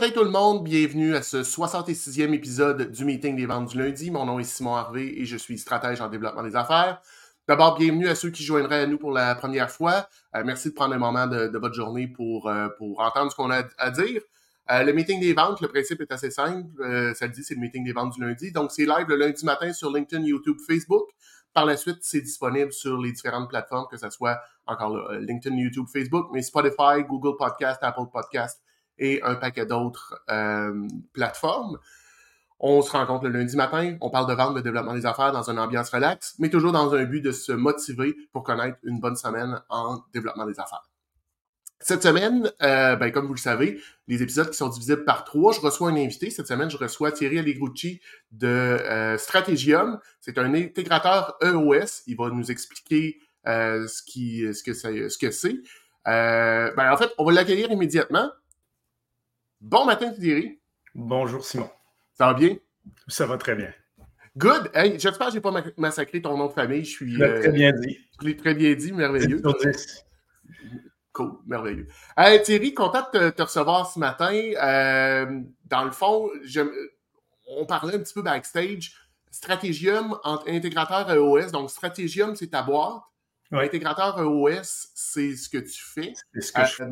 [0.00, 4.10] Matin tout le monde, bienvenue à ce 66e épisode du meeting des ventes du lundi.
[4.10, 7.02] Mon nom est Simon Harvey et je suis stratège en développement des affaires.
[7.46, 10.08] D'abord, bienvenue à ceux qui joindraient à nous pour la première fois.
[10.34, 13.50] Euh, merci de prendre un moment de, votre journée pour, euh, pour entendre ce qu'on
[13.50, 14.22] a à dire.
[14.70, 16.70] Euh, le meeting des ventes, le principe est assez simple.
[17.14, 18.52] ça le dit, c'est le meeting des ventes du lundi.
[18.52, 21.10] Donc, c'est live le lundi matin sur LinkedIn, YouTube, Facebook.
[21.52, 25.84] Par la suite, c'est disponible sur les différentes plateformes, que ce soit encore LinkedIn, YouTube,
[25.92, 28.62] Facebook, mais Spotify, Google Podcast, Apple Podcast
[29.00, 31.78] et un paquet d'autres euh, plateformes.
[32.60, 35.48] On se rencontre le lundi matin, on parle de vente, de développement des affaires dans
[35.48, 39.16] une ambiance relaxe, mais toujours dans un but de se motiver pour connaître une bonne
[39.16, 40.90] semaine en développement des affaires.
[41.82, 45.54] Cette semaine, euh, ben, comme vous le savez, les épisodes qui sont divisibles par trois,
[45.54, 46.28] je reçois un invité.
[46.28, 48.02] Cette semaine, je reçois Thierry Allegrucci
[48.32, 49.98] de euh, Strategium.
[50.20, 52.02] C'est un intégrateur EOS.
[52.06, 54.62] Il va nous expliquer euh, ce, qui, ce
[55.18, 55.56] que c'est.
[56.08, 58.30] Euh, ben, en fait, on va l'accueillir immédiatement.
[59.60, 60.58] Bon matin, Thierry.
[60.94, 61.68] Bonjour, Simon.
[62.14, 62.56] Ça va bien?
[63.08, 63.70] Ça va très bien.
[64.38, 64.70] Good.
[64.72, 66.82] Hey, J'espère que je n'ai pas massacré ton nom de famille.
[66.82, 67.18] Je suis.
[67.18, 67.98] très bien dit.
[68.20, 69.42] Je l'ai très bien dit, merveilleux.
[71.12, 71.88] Cool, merveilleux.
[72.16, 74.32] Hey, Thierry, content de te, recevoir ce matin.
[74.32, 76.30] Euh, dans le fond,
[77.48, 78.94] on parlait un petit peu backstage.
[79.30, 81.50] Stratégium entre intégrateur EOS.
[81.50, 83.02] Donc, Stratégium, c'est ta boîte.
[83.52, 86.14] Intégrateur EOS, c'est ce que tu fais.
[86.32, 86.84] C'est ce que je fais.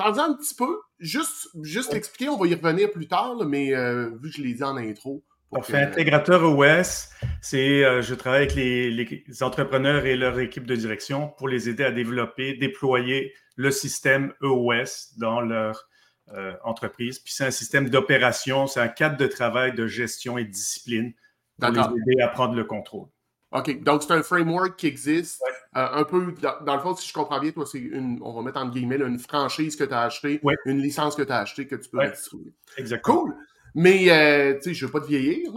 [0.00, 0.80] Parle-en un petit peu.
[0.98, 4.54] Juste, juste expliquer, on va y revenir plus tard, mais euh, vu que je l'ai
[4.54, 5.22] dit en intro.
[5.50, 7.10] On fait intégrateur OS,
[7.42, 11.84] c'est euh, je travaille avec les, entrepreneurs et leur équipe de direction pour les aider
[11.84, 15.86] à développer, déployer le système EOS dans leur
[16.32, 17.18] euh, entreprise.
[17.18, 21.12] Puis c'est un système d'opération, c'est un cadre de travail, de gestion et de discipline
[21.60, 23.08] pour les aider à prendre le contrôle.
[23.52, 23.82] OK.
[23.82, 25.42] Donc, c'est un framework qui existe.
[25.76, 26.34] Euh, un peu,
[26.64, 28.96] dans, le fond, si je comprends bien, toi, c'est une, on va mettre en guillemets,
[28.96, 32.04] une franchise que tu as achetée, une licence que tu as achetée que tu peux
[32.08, 32.52] distribuer.
[32.76, 33.22] Exactement.
[33.22, 33.36] Cool.
[33.74, 35.52] Mais, euh, tu sais, je veux pas te vieillir,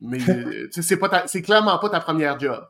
[0.00, 2.66] mais euh, c'est pas c'est clairement pas ta première job.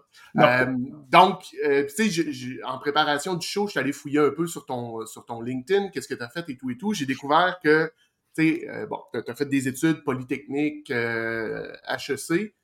[1.08, 5.06] donc, tu sais, en préparation du show, je suis allé fouiller un peu sur ton,
[5.06, 6.94] sur ton LinkedIn, qu'est-ce que tu as fait et tout et tout.
[6.94, 7.92] J'ai découvert que,
[8.36, 12.54] tu sais, bon, tu as, fait des études polytechniques, HEC.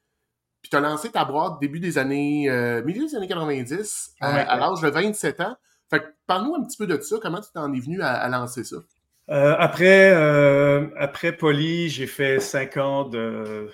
[0.64, 4.25] Puis tu as lancé ta boîte début des années, euh, milieu des années 90, euh,
[4.26, 5.58] à l'âge de 27 ans.
[5.91, 7.16] Fait que parle-nous un petit peu de ça.
[7.20, 8.76] Comment tu t'en es venu à, lancer ça?
[9.28, 10.10] Euh, après,
[10.97, 13.69] après Poly, j'ai fait cinq ans de,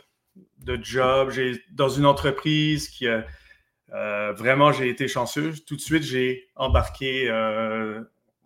[0.64, 1.30] de job.
[1.30, 3.24] J'ai dans une entreprise qui a
[4.32, 5.52] vraiment j'ai été chanceux.
[5.64, 7.30] Tout de suite, j'ai embarqué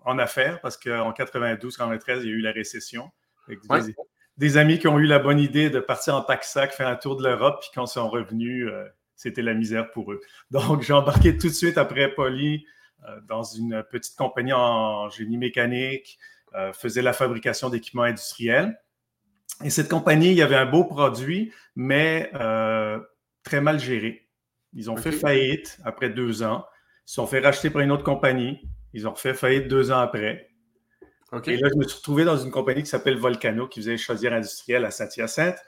[0.03, 3.11] en affaires parce qu'en 92, 93, il y a eu la récession
[4.37, 7.17] des amis qui ont eu la bonne idée de partir en pack-sac, faire un tour
[7.17, 8.85] de l'Europe, puis quand ils sont revenus, euh,
[9.15, 10.21] c'était la misère pour eux.
[10.51, 12.67] Donc, j'ai embarqué tout de suite après Poly
[13.09, 16.19] euh, dans une petite compagnie en génie mécanique,
[16.55, 18.81] euh, faisait la fabrication d'équipements industriels.
[19.63, 22.31] Et cette compagnie, il y avait un beau produit, mais
[23.45, 24.29] très mal géré.
[24.73, 26.65] Ils ont fait faillite après deux ans.
[27.07, 28.69] Ils se sont fait racheter par une autre compagnie.
[28.95, 30.51] Ils ont fait faillite deux ans après.
[31.47, 34.33] Et là, je me suis retrouvé dans une compagnie qui s'appelle Volcano, qui faisait chaudière
[34.33, 35.59] industrielle à Saint-Hyacinthe.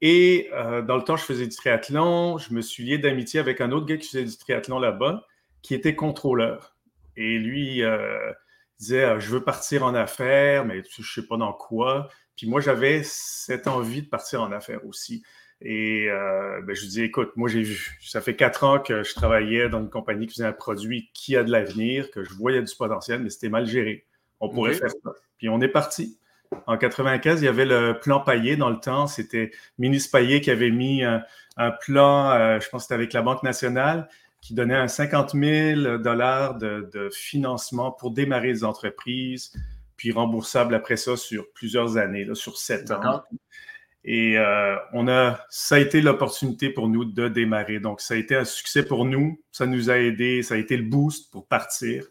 [0.00, 2.36] Et euh, dans le temps, je faisais du triathlon.
[2.38, 5.24] Je me suis lié d'amitié avec un autre gars qui faisait du triathlon là-bas,
[5.62, 6.76] qui était contrôleur.
[7.16, 8.32] Et lui euh,
[8.80, 12.08] disait euh, Je veux partir en affaires, mais je ne sais pas dans quoi.
[12.36, 15.22] Puis moi, j'avais cette envie de partir en affaires aussi.
[15.64, 17.96] Et ben, je lui dis Écoute, moi, j'ai vu.
[18.00, 21.36] Ça fait quatre ans que je travaillais dans une compagnie qui faisait un produit qui
[21.36, 24.04] a de l'avenir, que je voyais du potentiel, mais c'était mal géré.
[24.42, 25.12] On pourrait faire ça.
[25.38, 26.18] Puis on est parti.
[26.66, 29.06] En 95, il y avait le plan Payet dans le temps.
[29.06, 31.22] C'était Ministre Payet qui avait mis un,
[31.80, 34.08] plan, euh, je pense que c'était avec la Banque nationale,
[34.40, 39.52] qui donnait un 50 000 dollars de, financement pour démarrer les entreprises,
[39.96, 43.22] puis remboursable après ça sur plusieurs années, sur sept ans.
[44.04, 47.78] Et euh, on a, ça a été l'opportunité pour nous de démarrer.
[47.78, 49.40] Donc, ça a été un succès pour nous.
[49.52, 50.42] Ça nous a aidé.
[50.42, 52.04] Ça a été le boost pour partir.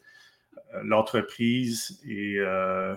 [0.73, 1.99] Euh, l'entreprise.
[2.07, 2.95] Et, euh,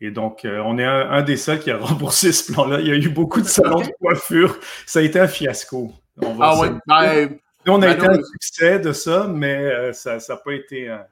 [0.00, 2.80] et donc, euh, on est un, des seuls qui a remboursé ce plan-là.
[2.80, 4.58] Il y a eu beaucoup de salons de coiffure.
[4.86, 5.92] Ça a été un fiasco.
[6.40, 6.68] ah oui.
[6.86, 11.06] Ben, on a été un succès de ça, mais ça n'a pas été un.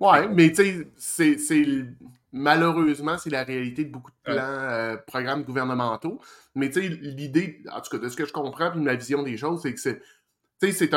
[0.00, 1.66] Oui, mais tu sais, c'est
[2.30, 6.20] malheureusement, c'est la réalité de beaucoup de plans, programmes gouvernementaux.
[6.54, 9.22] Mais tu sais, l'idée, en tout cas, de ce que je comprends, puis ma vision
[9.22, 10.02] des choses, c'est que c'est
[10.60, 10.90] tu sais,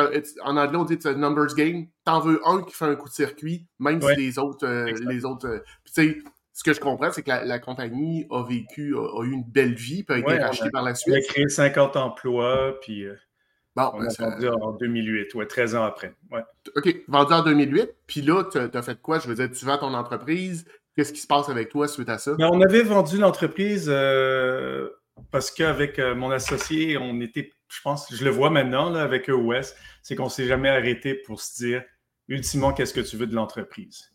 [0.43, 1.87] en anglais, on dit c'est un numbers game.
[2.03, 4.65] T'en veux un qui fait un coup de circuit, même si les autres.
[4.65, 6.17] Euh, les autres euh, tu sais,
[6.53, 10.03] ce que je comprends, c'est que la, compagnie a vécu, a, eu une belle vie,
[10.03, 11.15] puis a été rachetée par la suite.
[11.15, 13.05] Elle a créé 50 emplois, puis.
[13.05, 13.15] Euh,
[13.75, 16.13] bon, on a vendu en 2008, ouais, 13 ans après.
[16.31, 16.41] Ouais.
[16.75, 19.19] OK, vendu en 2008, puis là, tu as fait quoi?
[19.19, 20.65] Je veux dire, tu vends ton entreprise,
[20.95, 22.33] Qu'est-ce qui se passe avec toi suite à ça?
[22.37, 23.89] Ben, on avait vendu l'entreprise
[25.29, 29.29] parce qu'avec euh, mon associé, on était, je pense, je le vois maintenant là, avec
[29.29, 31.83] EOS, c'est qu'on ne s'est jamais arrêté pour se dire,
[32.27, 34.11] ultimement, qu'est-ce que tu veux de l'entreprise?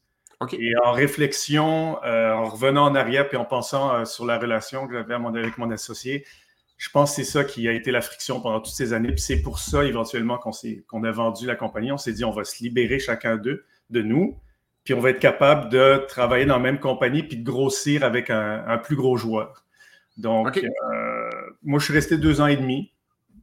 [0.52, 4.92] Et en réflexion, euh, en revenant en arrière puis en pensant sur la relation que
[4.92, 6.26] j'avais avec mon associé,
[6.76, 9.12] je pense que c'est ça qui a été la friction pendant toutes ces années.
[9.12, 11.92] Puis c'est pour ça, éventuellement, qu'on a vendu la compagnie.
[11.92, 14.38] On s'est dit, on va se libérer chacun d'eux, de nous,
[14.84, 18.30] puis on va être capable de travailler dans la même compagnie puis de grossir avec
[18.30, 19.64] un, plus gros joueur.
[20.16, 21.30] Donc, euh,
[21.62, 22.92] moi, je suis resté deux ans et demi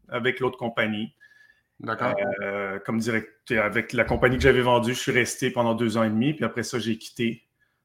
[0.10, 1.14] avec l'autre compagnie.
[1.80, 2.14] D'accord.
[2.42, 6.04] Euh, comme directeur, avec la compagnie que j'avais vendue, je suis resté pendant deux ans
[6.04, 6.34] et demi.
[6.34, 7.44] Puis après ça, j'ai quitté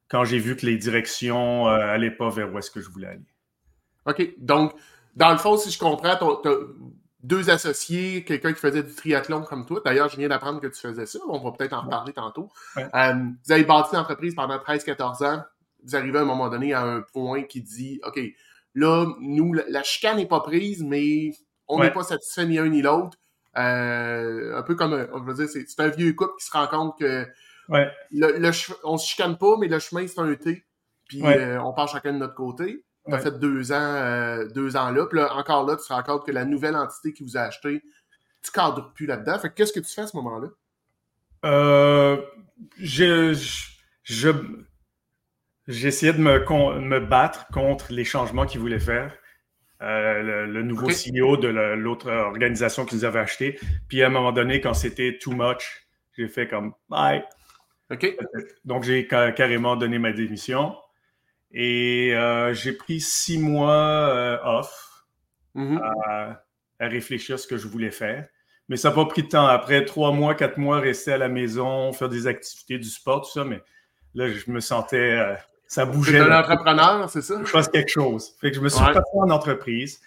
[0.09, 3.09] quand j'ai vu que les directions n'allaient euh, pas vers où est-ce que je voulais
[3.09, 3.27] aller.
[4.07, 4.35] OK.
[4.39, 4.75] Donc,
[5.17, 6.55] dans le fond, si je comprends, tu as
[7.23, 9.81] deux associés, quelqu'un qui faisait du triathlon comme toi.
[9.85, 11.19] D'ailleurs, je viens d'apprendre que tu faisais ça.
[11.29, 12.49] On va peut-être en reparler tantôt.
[12.77, 13.15] Euh,
[13.45, 15.43] vous avez bâti l'entreprise pendant 13-14 ans.
[15.85, 18.21] Vous arrivez à un moment donné à un point qui dit OK,
[18.75, 21.33] là, nous, la chicane n'est pas prise, mais
[21.67, 23.19] on n'est pas satisfait ni un ni l'autre.
[23.57, 26.99] Euh, un peu comme, je veux dire, c'est un vieux couple qui se rend compte
[26.99, 27.27] que
[28.11, 28.51] le,
[28.85, 30.65] on se chicane pas, mais le chemin, c'est un T.
[31.09, 32.85] Puis euh, on part chacun de notre côté.
[33.07, 35.07] Tu as fait deux ans, euh, deux ans là.
[35.07, 37.43] Puis là, encore là, tu te rends compte que la nouvelle entité qui vous a
[37.43, 37.83] acheté,
[38.43, 39.39] tu cadres plus là-dedans.
[39.39, 40.49] Fait qu'est-ce que tu fais à ce moment-là?
[41.47, 42.21] Euh,
[45.69, 49.13] j'ai essayé de me, me, battre contre les changements qu'ils voulaient faire.
[49.83, 53.61] Euh, le, nouveau CEO de l'autre organisation qu'ils avaient acheté.
[53.87, 55.87] Puis à un moment donné, quand c'était too much,
[56.17, 57.23] j'ai fait comme bye.
[57.91, 58.17] OK.
[58.65, 60.75] Donc j'ai carrément donné ma démission.
[61.53, 65.05] Et euh, j'ai pris six mois euh, off
[65.55, 65.81] mm-hmm.
[66.07, 66.43] à,
[66.81, 68.27] réfléchir à ce que je voulais faire.
[68.69, 69.47] Mais ça n'a pas pris de temps.
[69.47, 73.31] Après trois mois, quatre mois, rester à la maison, faire des activités, du sport, tout
[73.31, 73.61] ça, mais
[74.15, 75.37] là, je me sentais.
[75.69, 76.19] Euh, ça bougeait.
[76.19, 77.41] un entrepreneur, c'est ça?
[77.45, 78.35] Je fasse quelque chose.
[78.41, 80.01] Fait que je me suis passé en entreprise.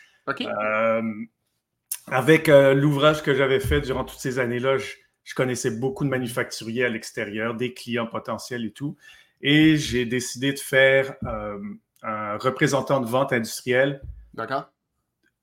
[2.08, 6.90] avec l'ouvrage que j'avais fait durant toutes ces années-là, je, connaissais beaucoup de manufacturiers à
[6.90, 8.98] l'extérieur, des clients potentiels et tout.
[9.42, 11.58] Et j'ai décidé de faire euh,
[12.04, 14.02] un représentant de vente industrielle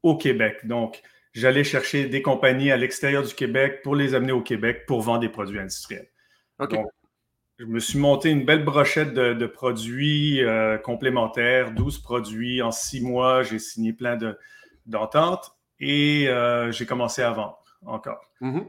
[0.02, 0.66] au Québec.
[0.66, 1.00] Donc,
[1.32, 5.20] j'allais chercher des compagnies à l'extérieur du Québec pour les amener au Québec pour vendre
[5.20, 6.08] des produits industriels.
[6.58, 6.88] Donc,
[7.58, 12.62] je me suis monté une belle brochette de, produits euh, complémentaires, 12 produits.
[12.62, 14.16] En six mois, j'ai signé plein
[14.86, 18.30] d'ententes et euh, j'ai commencé à vendre encore.
[18.40, 18.64] Mm-hmm.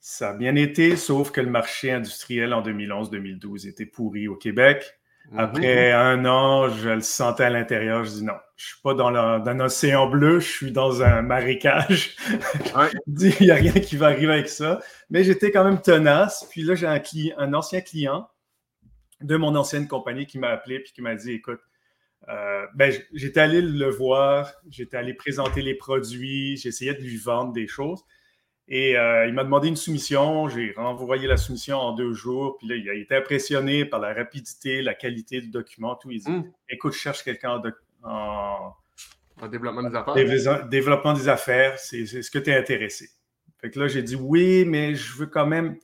[0.00, 4.98] Ça a bien été, sauf que le marché industriel en 2011-2012 était pourri au Québec.
[5.30, 5.38] Mhm.
[5.38, 8.04] Après un an, je le sentais à l'intérieur.
[8.04, 12.16] Je dis non, je suis pas dans, un océan bleu, je suis dans un marécage.
[13.06, 14.80] Il n'y a rien qui va arriver avec ça.
[15.10, 16.46] Mais j'étais quand même tenace.
[16.50, 17.00] Puis là, j'ai un,
[17.38, 18.28] un, ancien client
[19.20, 21.60] de mon ancienne compagnie qui m'a appelé puis qui m'a dit écoute,
[22.28, 27.52] euh, ben, j'étais allé le voir, j'étais allé présenter les produits, j'essayais de lui vendre
[27.52, 28.04] des choses.
[28.74, 30.48] Et euh, il m'a demandé une soumission.
[30.48, 32.56] J'ai renvoyé la soumission en deux jours.
[32.56, 36.10] Puis là, il a été impressionné par la rapidité, la qualité du document, tout.
[36.10, 36.50] Il dit hmm.
[36.70, 37.60] Écoute, je cherche quelqu'un
[38.02, 38.72] en,
[39.42, 40.68] en, développement des affaires.
[40.68, 43.10] Développement des affaires, c'est ce que tu es intéressé.
[43.60, 45.76] Fait que là, j'ai dit oui, mais je veux quand même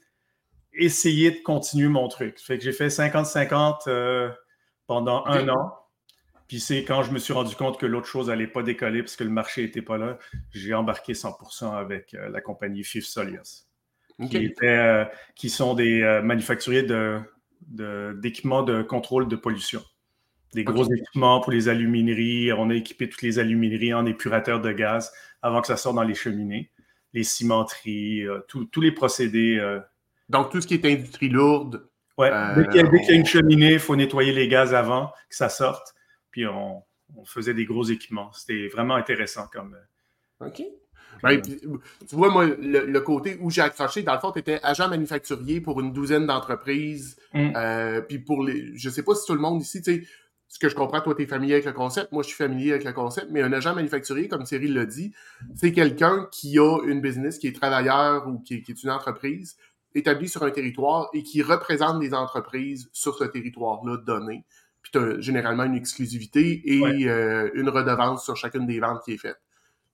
[0.72, 2.40] essayer de continuer mon truc.
[2.40, 4.30] Fait que j'ai fait 50-50 euh,
[4.86, 5.74] pendant un an.
[6.48, 9.16] Puis c'est quand je me suis rendu compte que l'autre chose n'allait pas décoller parce
[9.16, 10.18] que le marché n'était pas là,
[10.50, 13.68] j'ai embarqué 100% avec euh, la compagnie Fifth Solius,
[14.30, 16.84] qui, euh, qui, sont des euh, manufacturiers
[17.62, 19.82] d'équipements de, de, contrôle de pollution.
[20.54, 22.54] Des gros équipements pour les alumineries.
[22.54, 25.12] On a équipé toutes les alumineries en épurateurs de gaz
[25.42, 26.70] avant que ça sorte dans les cheminées,
[27.12, 29.60] les cimenteries, tous les procédés.
[30.30, 31.86] Donc tout ce qui est industrie lourde.
[32.16, 35.50] Oui, dès qu'il y, a une cheminée, il faut nettoyer les gaz avant que ça
[35.50, 35.94] sorte
[36.38, 36.84] puis on,
[37.24, 38.30] faisait des gros équipements.
[38.32, 39.74] C'était vraiment intéressant comme.
[39.74, 40.62] Euh, OK.
[41.22, 41.58] Ben, tu
[42.12, 45.80] vois, moi, le, côté où j'ai accroché, dans le fond, tu étais agent manufacturier pour
[45.80, 47.18] une douzaine d'entreprises.
[47.34, 47.52] Mm.
[47.56, 48.76] Euh, puis pour les.
[48.76, 50.06] Je sais pas si tout le monde ici, tu sais,
[50.46, 52.12] ce que je comprends, toi, tu es familier avec le concept.
[52.12, 53.28] Moi, je suis familier avec le concept.
[53.32, 55.12] Mais un agent manufacturier, comme Cyril l'a dit,
[55.56, 59.56] c'est quelqu'un qui a une business, qui est travailleur ou qui, qui est une entreprise
[59.94, 64.44] établie sur un territoire et qui représente des entreprises sur ce territoire-là donné
[64.90, 69.12] puis tu as généralement une exclusivité et euh, une redevance sur chacune des ventes qui
[69.12, 69.38] est faite.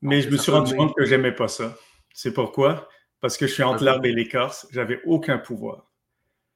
[0.02, 1.76] Mais je me suis rendu compte que j'aimais pas ça.
[2.12, 2.88] C'est pourquoi?
[3.20, 5.90] Parce que je suis entre l'arbre et l'écorce, j'avais aucun pouvoir.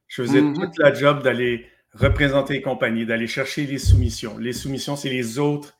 [0.07, 0.55] Je faisais mm-hmm.
[0.55, 4.39] toute la job d'aller représenter les compagnies, d'aller chercher les soumissions.
[4.39, 5.75] Les soumissions, c'est les autres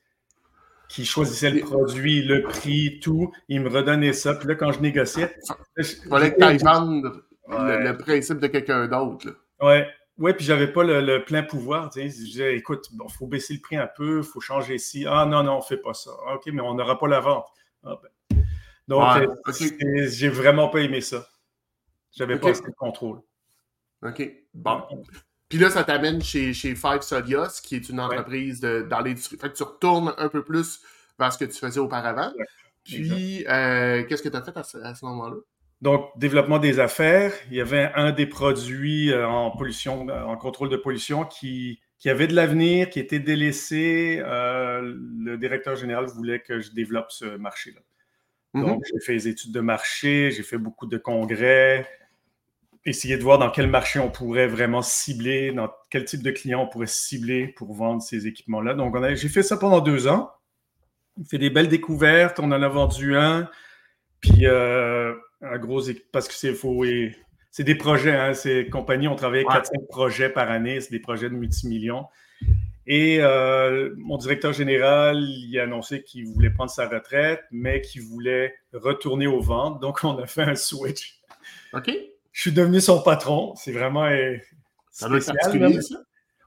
[0.89, 3.31] qui choisissaient le produit, le prix, tout.
[3.49, 4.35] Ils me redonnaient ça.
[4.35, 5.37] Puis là, quand je négociais.
[5.77, 6.65] Il fallait que tu
[7.51, 9.29] le, principe de quelqu'un d'autre.
[9.61, 9.87] Ouais.
[10.19, 11.91] Oui, puis j'avais pas le, plein pouvoir.
[11.95, 15.07] Je disais, écoute, il faut baisser le prix un peu, il faut changer ici.
[15.09, 16.11] Ah non, non, on ne fait pas ça.
[16.27, 17.47] Ah, OK, mais on n'aura pas la vente.
[17.85, 18.45] Ah, ben.
[18.89, 21.29] Donc, euh, j'ai vraiment pas aimé ça.
[22.11, 23.21] J'avais pas assez de contrôle.
[24.03, 24.33] OK.
[24.55, 24.83] Bon.
[25.49, 29.37] Puis là, ça t'amène chez, chez Five Solios, qui est une entreprise de, dans l'industrie.
[29.37, 30.81] Fait que tu retournes un peu plus
[31.19, 32.33] vers ce que tu faisais auparavant.
[32.83, 35.37] Puis, euh, qu'est-ce que tu as fait à ce moment-là?
[35.81, 37.33] Donc, développement des affaires.
[37.51, 41.81] Il y avait un des produits euh, en pollution, euh, en contrôle de pollution qui,
[41.99, 44.21] qui avait de l'avenir, qui était délaissé.
[44.25, 44.81] Euh,
[45.19, 47.81] le directeur général voulait que je développe ce marché-là.
[48.55, 48.67] Mm-hmm.
[48.67, 51.89] Donc, j'ai fait des études de marché, j'ai fait beaucoup de congrès,
[52.85, 56.63] essayer de voir dans quel marché on pourrait vraiment cibler, dans quel type de client
[56.63, 58.75] on pourrait cibler pour vendre ces équipements-là.
[58.75, 60.33] Donc, j'ai fait ça pendant deux ans.
[61.21, 62.41] On fait des belles découvertes.
[62.41, 63.49] On en a vendu un.
[64.21, 64.47] Puis,
[65.43, 67.15] un gros parce que c'est faux et
[67.51, 71.29] c'est des projets, hein, ces compagnies ont travaillé 4-5 projets par année, c'est des projets
[71.29, 72.07] de multimillions.
[72.87, 78.03] Et euh, mon directeur général, il a annoncé qu'il voulait prendre sa retraite, mais qu'il
[78.03, 79.81] voulait retourner aux ventes.
[79.81, 81.21] Donc, on a fait un switch.
[81.75, 81.91] OK.
[82.33, 83.55] Je suis devenu son patron.
[83.57, 84.37] C'est vraiment euh,
[84.91, 85.83] spécial.
[85.83, 85.97] Ça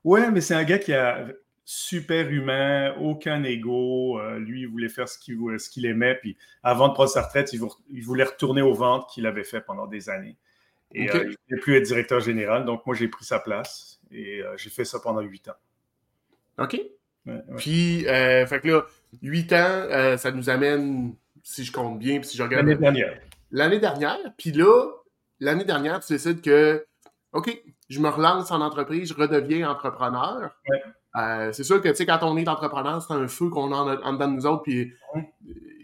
[0.03, 1.27] Ouais, mais c'est un gars qui a
[1.73, 4.19] super humain, aucun ego.
[4.19, 6.15] Euh, lui, il voulait faire ce qu'il ce qu'il aimait.
[6.15, 9.87] Puis avant de prendre sa retraite, il, voulait retourner aux ventes qu'il avait fait pendant
[9.87, 10.35] des années.
[10.93, 12.65] Et euh, il ne voulait plus être directeur général.
[12.65, 15.55] Donc, moi, j'ai pris sa place et euh, j'ai fait ça pendant huit ans.
[16.57, 16.77] OK.
[17.55, 18.85] Puis, fait que là,
[19.21, 22.65] huit ans, ça nous amène, si je compte bien, puis si je regarde.
[22.65, 23.21] L'année dernière.
[23.51, 24.33] L'année dernière.
[24.37, 24.91] Puis là,
[25.39, 26.85] l'année dernière, tu décides que,
[27.31, 30.53] OK, je me relance en entreprise, je redeviens entrepreneur.
[30.67, 30.83] Ouais.
[31.15, 33.99] Euh, c'est sûr que, tu sais, quand on est entrepreneur, c'est un feu qu'on a
[34.01, 34.93] en, dedans de nous autres, puis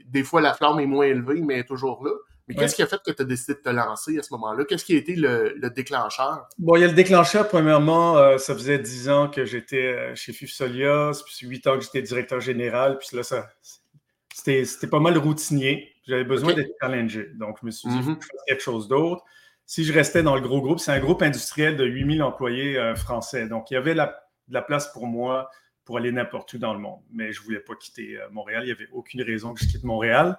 [0.05, 2.11] des fois, la flamme est moins élevée, mais elle est toujours là.
[2.47, 4.63] Mais qu'est-ce qui a fait que tu as décidé de te lancer à ce moment-là?
[4.63, 6.47] Qu'est-ce qui a été le, déclencheur?
[6.57, 10.15] Bon, il y a le déclencheur, premièrement, euh, ça faisait dix ans que j'étais euh,
[10.15, 13.49] chez Fifsolios, puis huit ans que j'étais directeur général, puis là, ça,
[14.29, 15.91] c'était pas mal routinier.
[16.07, 17.31] J'avais besoin d'être challengé.
[17.37, 18.17] Donc, je me suis dit, il faut mm-hmm.
[18.17, 19.23] que je fasse quelque chose d'autre.
[19.65, 23.49] Si je restais dans le gros groupe, c'est un groupe industriel de 8000 employés français.
[23.49, 25.49] Donc, il y avait la de la place pour moi
[25.87, 26.99] pour aller n'importe où dans le monde.
[27.13, 28.63] Mais je ne voulais pas quitter euh, Montréal.
[28.63, 30.37] Il n'y avait aucune raison que je quitte Montréal.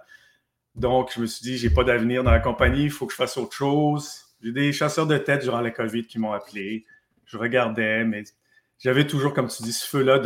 [0.74, 3.16] Donc, je me suis dit, j'ai pas d'avenir dans la compagnie, il faut que je
[3.16, 4.26] fasse autre chose.
[4.42, 6.84] J'ai des chasseurs de tête durant la COVID qui m'ont appelé.
[7.24, 8.24] Je regardais, mais
[8.78, 10.18] j'avais toujours, comme tu dis, ce feu-là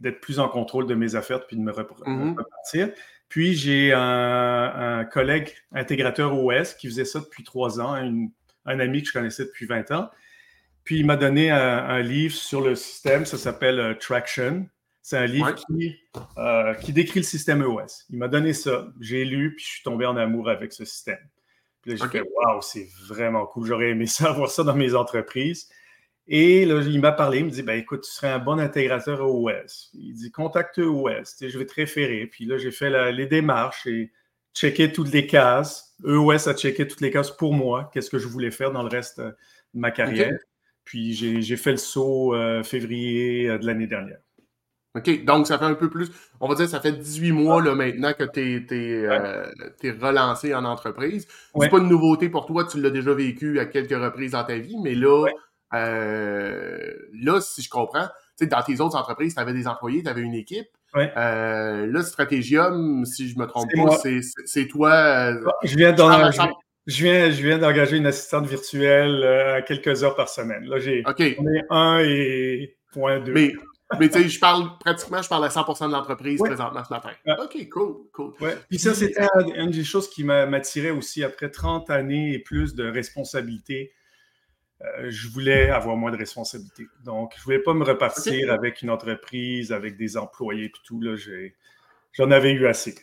[0.00, 2.38] d'être plus en contrôle de mes affaires puis de me mm-hmm.
[2.38, 2.90] repartir.
[3.28, 9.08] Puis, j'ai un, collègue intégrateur OS qui faisait ça depuis trois ans, un ami que
[9.08, 10.08] je connaissais depuis 20 ans,
[10.86, 14.68] puis il m'a donné un, livre sur le système, ça s'appelle euh, Traction.
[15.02, 15.54] C'est un livre
[16.38, 18.04] euh, qui, décrit le système EOS.
[18.08, 21.18] Il m'a donné ça, j'ai lu, puis je suis tombé en amour avec ce système.
[21.82, 24.94] Puis là, j'ai fait Waouh, c'est vraiment cool, j'aurais aimé ça, avoir ça dans mes
[24.94, 25.68] entreprises.
[26.28, 29.20] Et là, il m'a parlé, il me dit ben, écoute, tu serais un bon intégrateur
[29.20, 29.90] EOS.
[29.94, 32.26] Il dit contacte EOS, je vais te référer.
[32.26, 34.12] Puis là, j'ai fait les démarches et
[34.54, 35.96] checké toutes les cases.
[36.04, 38.88] EOS a checké toutes les cases pour moi, qu'est-ce que je voulais faire dans le
[38.88, 39.34] reste de
[39.74, 40.38] ma carrière?
[40.86, 44.18] Puis j'ai fait le saut euh, février euh, de l'année dernière.
[44.94, 47.74] OK, donc ça fait un peu plus, on va dire, ça fait 18 mois là,
[47.74, 49.44] maintenant que tu es, euh,
[50.00, 51.26] relancé en entreprise.
[51.60, 54.56] C'est pas une nouveauté pour toi, tu l'as déjà vécu à quelques reprises dans ta
[54.56, 55.26] vie, mais là,
[55.72, 58.06] là si je comprends,
[58.40, 60.68] dans tes autres entreprises, tu avais des employés, tu avais une équipe.
[60.94, 63.98] là, Stratégium, si je me trompe pas,
[64.46, 65.34] c'est toi.
[65.62, 66.40] je viens dans je
[66.86, 70.64] viens, je viens d'engager une assistante virtuelle à euh, quelques heures par semaine.
[70.64, 73.32] Là, j'ai on est 1 et point 2.
[73.32, 73.52] Mais,
[73.98, 77.10] mais tu sais, je parle pratiquement, je parle à 100% de l'entreprise présentement ce matin.
[77.38, 78.34] OK, cool, cool.
[78.68, 79.26] Puis ça, c'était
[79.56, 83.92] une des choses qui m'attirait aussi après 30 années et plus de responsabilités.
[84.82, 86.86] Euh, je voulais avoir moins de responsabilités.
[87.02, 91.00] Donc, je voulais pas me repartir avec une entreprise, avec des employés et tout.
[91.00, 91.16] Là,
[92.12, 92.94] j'en avais eu assez.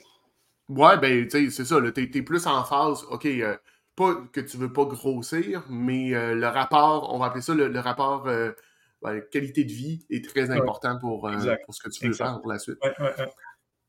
[0.70, 1.82] Ouais, ben, tu sais, c'est ça.
[1.94, 3.58] Tu es, plus en phase, OK, euh,
[3.96, 7.80] pas que tu veux pas grossir, mais euh, le rapport, on va appeler ça le,
[7.80, 8.52] rapport euh,
[9.02, 12.40] ben, qualité de vie est très important pour, euh, pour, ce que tu veux faire
[12.40, 12.80] pour la suite.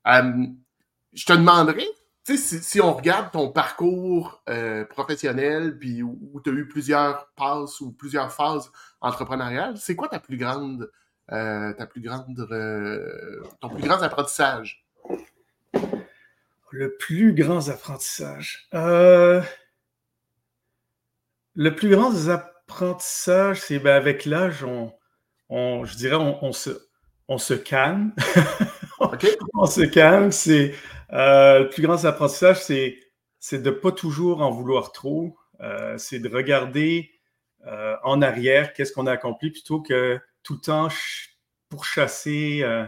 [0.04, 1.86] je te demanderais,
[2.24, 4.42] si, si on regarde ton parcours
[4.90, 8.70] professionnel, puis où, tu as eu plusieurs passes ou plusieurs phases
[9.00, 10.90] entrepreneuriales, c'est quoi ta plus grande,
[11.28, 12.46] ta plus grande,
[13.60, 14.84] ton plus grand apprentissage?
[16.70, 18.68] Le plus grand apprentissage.
[21.54, 26.70] Le plus grand apprentissage, c'est ben, avec l'âge, on, je dirais, on, se,
[27.28, 28.12] on se calme.
[29.54, 30.32] on se calme.
[30.32, 30.74] C'est,
[31.12, 32.98] euh, le plus grand apprentissage, c'est,
[33.38, 35.36] c'est de ne pas toujours en vouloir trop.
[35.60, 37.10] Euh, c'est de regarder
[37.66, 40.88] euh, en arrière, qu'est-ce qu'on a accompli, plutôt que tout le temps
[41.68, 42.84] pour chasser euh,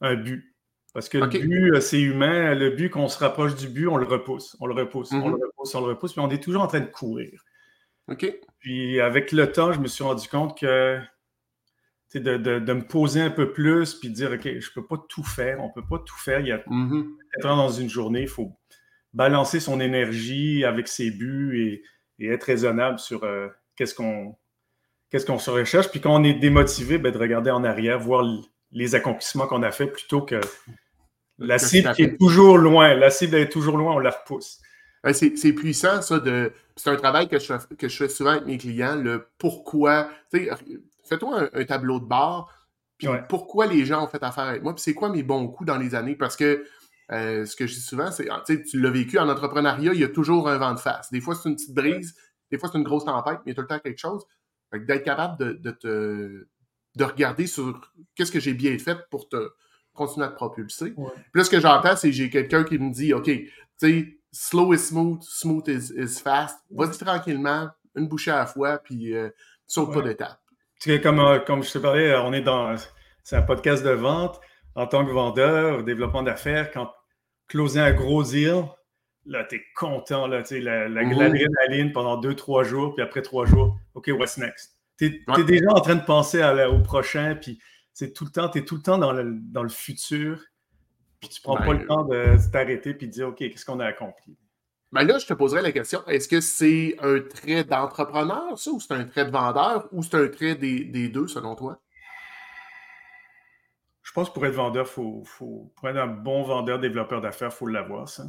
[0.00, 0.54] un but.
[0.94, 2.54] Parce que le but, c'est humain.
[2.54, 5.36] Le but, qu'on se rapproche du but, on le repousse, on le repousse, on le
[5.36, 5.44] mm-hmm.
[5.44, 7.44] repousse, on le repousse, puis on est toujours en train de courir.
[8.08, 8.26] OK.
[8.58, 10.98] Puis avec le temps, je me suis rendu compte que
[12.14, 14.96] de, de, me poser un peu plus, puis de dire, OK, je ne peux pas
[15.08, 16.40] tout faire, on ne peut pas tout faire.
[16.40, 17.04] Il y a mm
[17.42, 18.52] dans une journée, il faut
[19.12, 21.82] balancer son énergie avec ses buts
[22.18, 23.24] et, être raisonnable sur
[23.76, 24.34] qu'est-ce qu'on
[25.10, 25.88] qu'est-ce qu'on se recherche.
[25.88, 28.24] Puis quand on est démotivé, ben, de regarder en arrière, voir
[28.72, 30.40] les accomplissements qu'on a fait plutôt que
[31.38, 32.94] la cible qui est toujours loin.
[32.94, 34.60] La cible est toujours loin, on la repousse.
[35.12, 36.18] C'est puissant, ça.
[36.18, 39.28] de C'est un travail que je, fais, que je fais souvent avec mes clients, le
[39.38, 40.08] pourquoi.
[40.30, 42.52] Fais-toi un, tableau de bord,
[42.98, 45.66] puis pourquoi les gens ont fait affaire avec moi, puis c'est quoi mes bons coups
[45.66, 46.16] dans les années.
[46.16, 46.64] Parce que
[47.10, 48.28] euh, ce que je dis souvent, c'est,
[48.64, 51.10] tu l'as vécu en entrepreneuriat, il y a toujours un vent de face.
[51.10, 52.14] Des fois, c'est une petite brise,
[52.50, 54.24] des fois, c'est une grosse tempête, mais il y a tout le temps quelque chose.
[54.72, 56.46] D'être capable de, te
[56.96, 57.80] de regarder sur
[58.14, 59.52] qu'est-ce que j'ai bien fait pour te
[59.94, 60.90] continuer à te propulser.
[60.90, 64.72] Puis là, ce que j'entends, c'est j'ai quelqu'un qui me dit OK, tu sais, slow
[64.72, 66.58] is smooth, smooth is, fast.
[66.70, 69.30] Vas-y tranquillement, une bouchée à la fois, puis euh,
[69.66, 70.40] saute pas d'étape.
[71.02, 72.76] Comme, euh, comme je te parlais, on est dans
[73.24, 74.40] c'est un podcast de vente.
[74.74, 76.92] En tant que vendeur, développement d'affaires, quand
[77.48, 78.64] closer un gros deal,
[79.26, 81.92] là, tu es content, là, tu sais, la, la, mhm.
[81.92, 84.78] pendant deux, trois jours, puis après trois jours, OK, what's next?
[84.98, 87.58] Tu es, déjà en train de penser au prochain, puis
[87.92, 90.40] c'est tout le temps, tu es tout le temps dans le, dans le futur,
[91.20, 93.86] puis tu prends pas le temps de, t'arrêter puis de dire, OK, qu'est-ce qu'on a
[93.86, 94.36] accompli?
[94.92, 98.80] Ben là, je te poserais la question, est-ce que c'est un trait d'entrepreneur, ça, ou
[98.80, 101.78] c'est un trait de vendeur, ou c'est un trait des, des deux, selon toi?
[104.02, 107.50] Je pense que pour être vendeur, faut, faut, pour être un bon vendeur, développeur d'affaires,
[107.52, 108.24] il faut l'avoir, ça.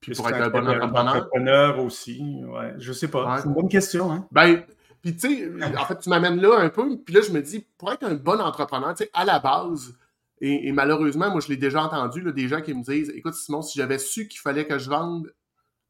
[0.00, 1.16] Puis pour être un bon entrepreneur?
[1.16, 2.74] entrepreneur aussi, ouais.
[2.78, 3.38] Je sais pas.
[3.38, 4.26] C'est une bonne question, hein?
[4.30, 4.64] Ben,
[5.02, 7.66] puis tu sais, en fait, tu m'amènes là un peu, puis là, je me dis,
[7.76, 9.94] pour être un bon entrepreneur, tu sais, à la base,
[10.40, 13.62] et, malheureusement, moi, je l'ai déjà entendu, là, des gens qui me disent, écoute, Simon,
[13.62, 15.32] si j'avais su qu'il fallait que je vende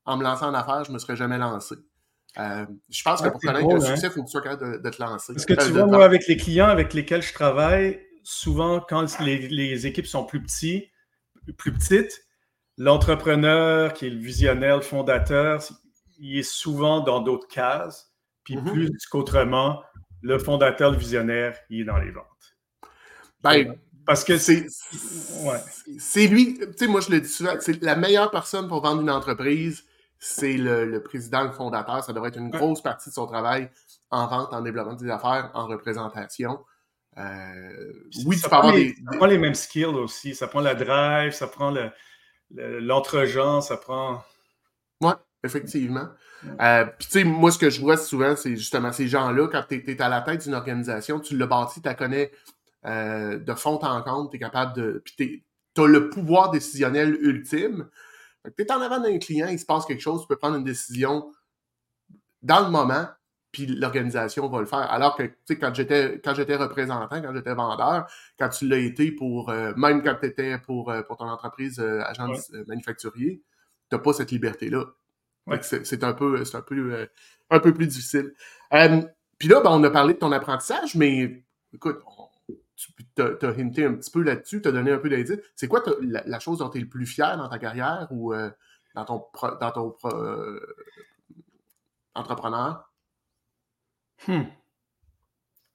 [0.05, 1.75] en me lançant en affaires, je me serais jamais lancé.
[2.39, 3.81] Euh, je pense que pour connaître un hein?
[3.81, 5.35] succès, il faut que tu sois capable de, te lancer.
[5.35, 9.49] Parce que tu vois, moi, avec les clients avec lesquels je travaille, souvent, quand les,
[9.49, 10.91] les équipes sont plus petites,
[11.57, 12.25] plus petites,
[12.79, 15.63] l'entrepreneur qui est le visionnaire, le fondateur,
[16.19, 18.13] il est souvent dans d'autres cases.
[18.45, 18.73] Puis mm-hmm.
[18.73, 19.83] plus qu'autrement,
[20.23, 22.25] le fondateur, le visionnaire, il est dans les ventes.
[23.43, 23.77] Ben,
[24.09, 24.67] parce que c'est.
[25.99, 29.03] C'est lui, tu sais, moi je le dis souvent, c'est la meilleure personne pour vendre
[29.03, 29.85] une entreprise,
[30.19, 32.03] c'est le, président, le fondateur.
[32.03, 33.71] Ça devrait être une grosse partie de son travail
[34.11, 36.59] en vente, en développement des affaires, en représentation.
[37.19, 37.93] Euh,
[38.25, 40.35] oui, ça prend les, Ça prend les mêmes skills aussi.
[40.35, 41.91] Ça prend la drive, ça prend le,
[42.81, 44.25] l'entre-gens, ça prend.
[45.03, 45.13] Oui,
[45.45, 46.09] effectivement.
[46.63, 49.65] Euh, puis, tu sais, moi, ce que je vois souvent, c'est justement ces gens-là, quand
[49.69, 52.33] tu es, à la tête d'une organisation, tu l'as bâti, tu la connais
[52.87, 55.03] euh, de fond en compte, tu es capable de.
[55.05, 57.89] Puis, tu as le pouvoir décisionnel ultime.
[58.57, 60.65] Tu es en avant d'un client, il se passe quelque chose, tu peux prendre une
[60.65, 61.33] décision
[62.43, 63.07] dans le moment,
[63.53, 64.91] puis l'organisation va le faire.
[64.91, 68.07] Alors que, tu sais, quand j'étais, quand j'étais représentant, quand j'étais vendeur,
[68.39, 71.81] quand tu l'as été pour, euh, même quand tu étais pour, euh, pour ton entreprise
[71.81, 72.29] euh, agent
[72.67, 73.43] manufacturier,
[73.91, 74.85] tu n'as pas cette liberté-là.
[75.63, 77.09] C'est un peu, c'est un peu,
[77.49, 78.35] un peu plus difficile.
[79.39, 82.01] puis là, ben, on a parlé de ton apprentissage, mais écoute,
[82.79, 85.39] tu as, hinté un petit peu là-dessus, tu as donné un peu d'indice.
[85.57, 88.33] C'est quoi la, chose dont tu es le plus fier dans ta carrière ou
[88.95, 89.25] dans ton,
[89.61, 89.97] dans ton
[92.15, 92.89] entrepreneur?
[94.27, 94.45] Hmm.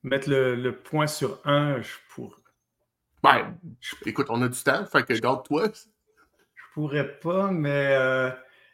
[0.04, 2.36] Mettre le, point sur un, je pourrais.
[3.22, 3.58] Ben,
[4.06, 5.70] écoute, on a du temps, fait que garde-toi.
[5.70, 8.30] Je pourrais pas, mais euh,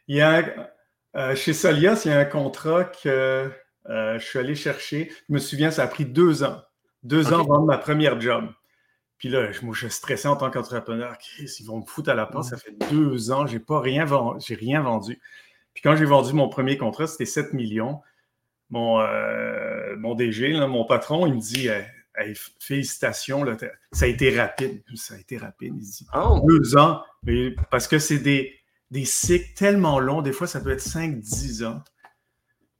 [0.08, 0.72] y a
[1.14, 3.52] euh, chez Solias, il y a un contrat que
[3.88, 5.12] euh, je suis allé chercher.
[5.28, 6.62] Je me souviens, ça a pris deux ans.
[7.02, 8.48] Deux ans avant ma première job.
[9.18, 11.16] Puis là, moi, je stressais en tant qu'entrepreneur.
[11.38, 12.44] Ils vont me foutre à la porte.
[12.44, 14.44] Ça fait deux ans, j'ai pas rien vendu.
[14.46, 15.20] J'ai rien vendu.
[15.74, 18.00] Puis quand j'ai vendu mon premier contrat, c'était 7 millions
[18.70, 21.68] mon, euh, mon DG, mon patron, il me dit
[22.60, 23.44] Félicitations,
[23.92, 24.82] ça a été rapide.
[24.94, 25.74] Ça a été rapide.
[25.76, 26.40] Il dit oh.
[26.46, 28.54] Deux ans, mais parce que c'est des,
[28.90, 31.82] des cycles tellement longs, des fois ça peut être 5-10 ans.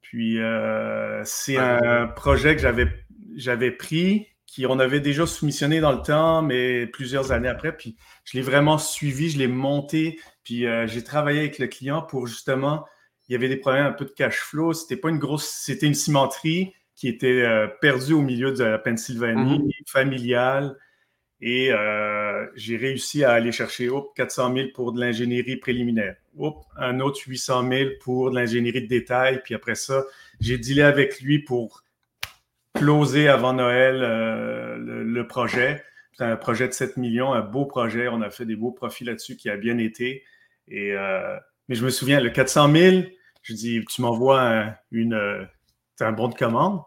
[0.00, 2.88] Puis euh, c'est un projet que j'avais,
[3.36, 7.76] j'avais pris, qui on avait déjà soumissionné dans le temps, mais plusieurs années après.
[7.76, 12.02] Puis je l'ai vraiment suivi, je l'ai monté, puis euh, j'ai travaillé avec le client
[12.02, 12.84] pour justement
[13.28, 14.72] il y avait des problèmes un peu de cash flow.
[14.72, 18.78] C'était pas une grosse, c'était une cimenterie qui était euh, perdue au milieu de la
[18.78, 19.70] Pennsylvanie, mhm.
[19.86, 20.76] familiale.
[21.40, 26.16] Et euh, j'ai réussi à aller chercher 400 000 pour de l'ingénierie préliminaire.
[26.76, 29.40] un autre 800 000 pour de l'ingénierie de détail.
[29.44, 30.04] Puis après ça,
[30.40, 31.84] j'ai dealé avec lui pour
[32.80, 35.84] closer avant Noël euh, le, projet.
[36.14, 38.08] C'est un projet de 7 millions, un beau projet.
[38.08, 40.24] On a fait des beaux profits là-dessus qui a bien été.
[40.66, 41.36] Et, euh,
[41.68, 43.02] mais je me souviens, le 400 000,
[43.42, 45.44] je dis, tu m'envoies un, une, euh,
[46.00, 46.80] un bon de commande.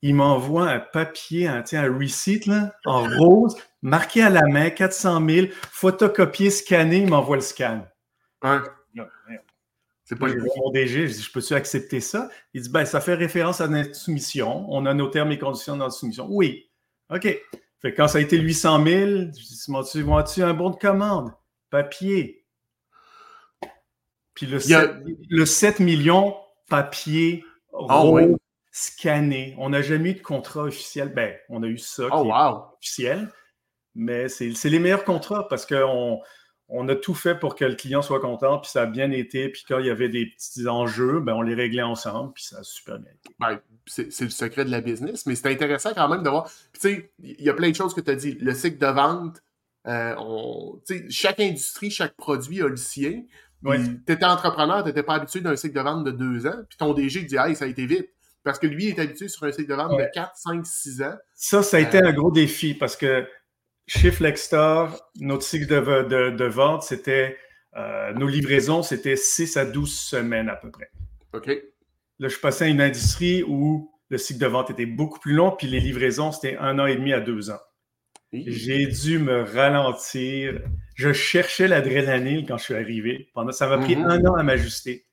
[0.00, 5.28] Il m'envoie un papier, un, un receipt là, en rose, marqué à la main, 400
[5.28, 6.98] 000, photocopié, scanné.
[6.98, 7.84] Il m'envoie le scan.
[8.44, 8.58] Ouais.
[10.12, 12.28] C'est pas mon DG, je dis, je peux-tu accepter ça?
[12.52, 14.66] Il dit, ben, ça fait référence à notre soumission.
[14.68, 16.26] On a nos termes et conditions dans notre soumission.
[16.28, 16.68] Oui.
[17.08, 17.26] OK.
[17.80, 21.32] Fait quand ça a été 800 000, je dis, vois-tu un bon de commande?
[21.70, 22.44] Papier.
[24.34, 26.36] Puis le, 7, millions,
[26.68, 27.42] papier,
[27.88, 28.04] ah
[28.70, 29.54] scanné.
[29.58, 31.12] On n'a jamais eu de contrat officiel.
[31.14, 32.30] Ben, on a eu ça oh,
[32.78, 33.30] officiel,
[33.94, 36.20] mais c'est les meilleurs contrats parce qu'on
[36.68, 39.48] on a tout fait pour que le client soit content, puis ça a bien été.
[39.50, 42.58] Puis quand il y avait des petits enjeux, ben, on les réglait ensemble, puis ça
[42.58, 43.34] a super bien été.
[43.38, 46.50] Ben, c'est le secret de la business, mais c'est intéressant quand même de voir.
[46.72, 48.38] tu sais, il y a plein de choses que tu as dit.
[48.40, 49.42] Le cycle de vente,
[49.86, 50.14] euh,
[51.10, 53.22] chaque industrie, chaque produit a le sien.
[53.64, 56.78] Tu étais entrepreneur, tu n'étais pas habitué d'un cycle de vente de deux ans, puis
[56.78, 58.08] ton DG dit Hey, ça a été vite.
[58.44, 61.14] Parce que lui est habitué sur un cycle de vente de 4, 5, 6 ans.
[61.34, 63.24] Ça, ça a été euh, un gros défi parce que
[63.86, 67.36] chez Flexstar, notre cycle de, vente, c'était
[67.76, 70.90] euh, nos livraisons, c'était 6 à 12 semaines à peu près.
[71.32, 71.50] OK.
[72.18, 75.50] Là, je passais à une industrie où le cycle de vente était beaucoup plus long,
[75.50, 77.60] puis les livraisons, c'était un an et demi à deux ans.
[78.32, 80.60] J'ai dû me ralentir.
[80.94, 83.30] Je cherchais l'adrénaline quand je suis arrivé.
[83.34, 84.10] Pendant, ça m'a pris mm-hmm.
[84.10, 85.06] un an à m'ajuster.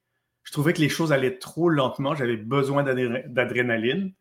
[0.44, 2.16] Je trouvais que les choses allaient trop lentement.
[2.16, 4.14] J'avais besoin d'adrénaline.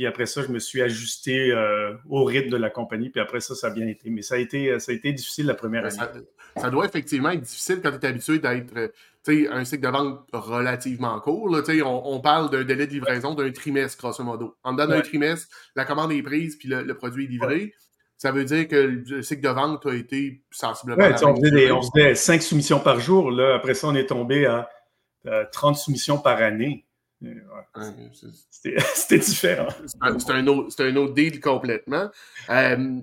[0.00, 3.10] Puis après ça, je me suis ajusté euh, au rythme de la compagnie.
[3.10, 4.08] Puis après ça, ça a bien été.
[4.08, 6.24] Mais ça a été, ça a été difficile la première année.
[6.56, 8.92] Ça, doit effectivement être difficile quand tu es habitué d'être
[9.28, 11.50] un cycle de vente relativement court.
[11.50, 14.56] Là, on, on, parle d'un délai de livraison d'un trimestre, grosso modo.
[14.64, 17.74] En dedans d'un trimestre, la commande est prise puis le, produit est livré.
[18.16, 20.96] Ça veut dire que le cycle de vente a été sensiblement.
[20.96, 23.30] Ouais, on, faisait on faisait cinq soumissions par jour.
[23.30, 23.54] Là.
[23.54, 24.66] Après ça, on est tombé à
[25.52, 26.86] 30 soumissions par année.
[28.50, 29.68] C'était différent.
[30.18, 32.10] C'était un, autre deal complètement.
[32.48, 33.00] Euh,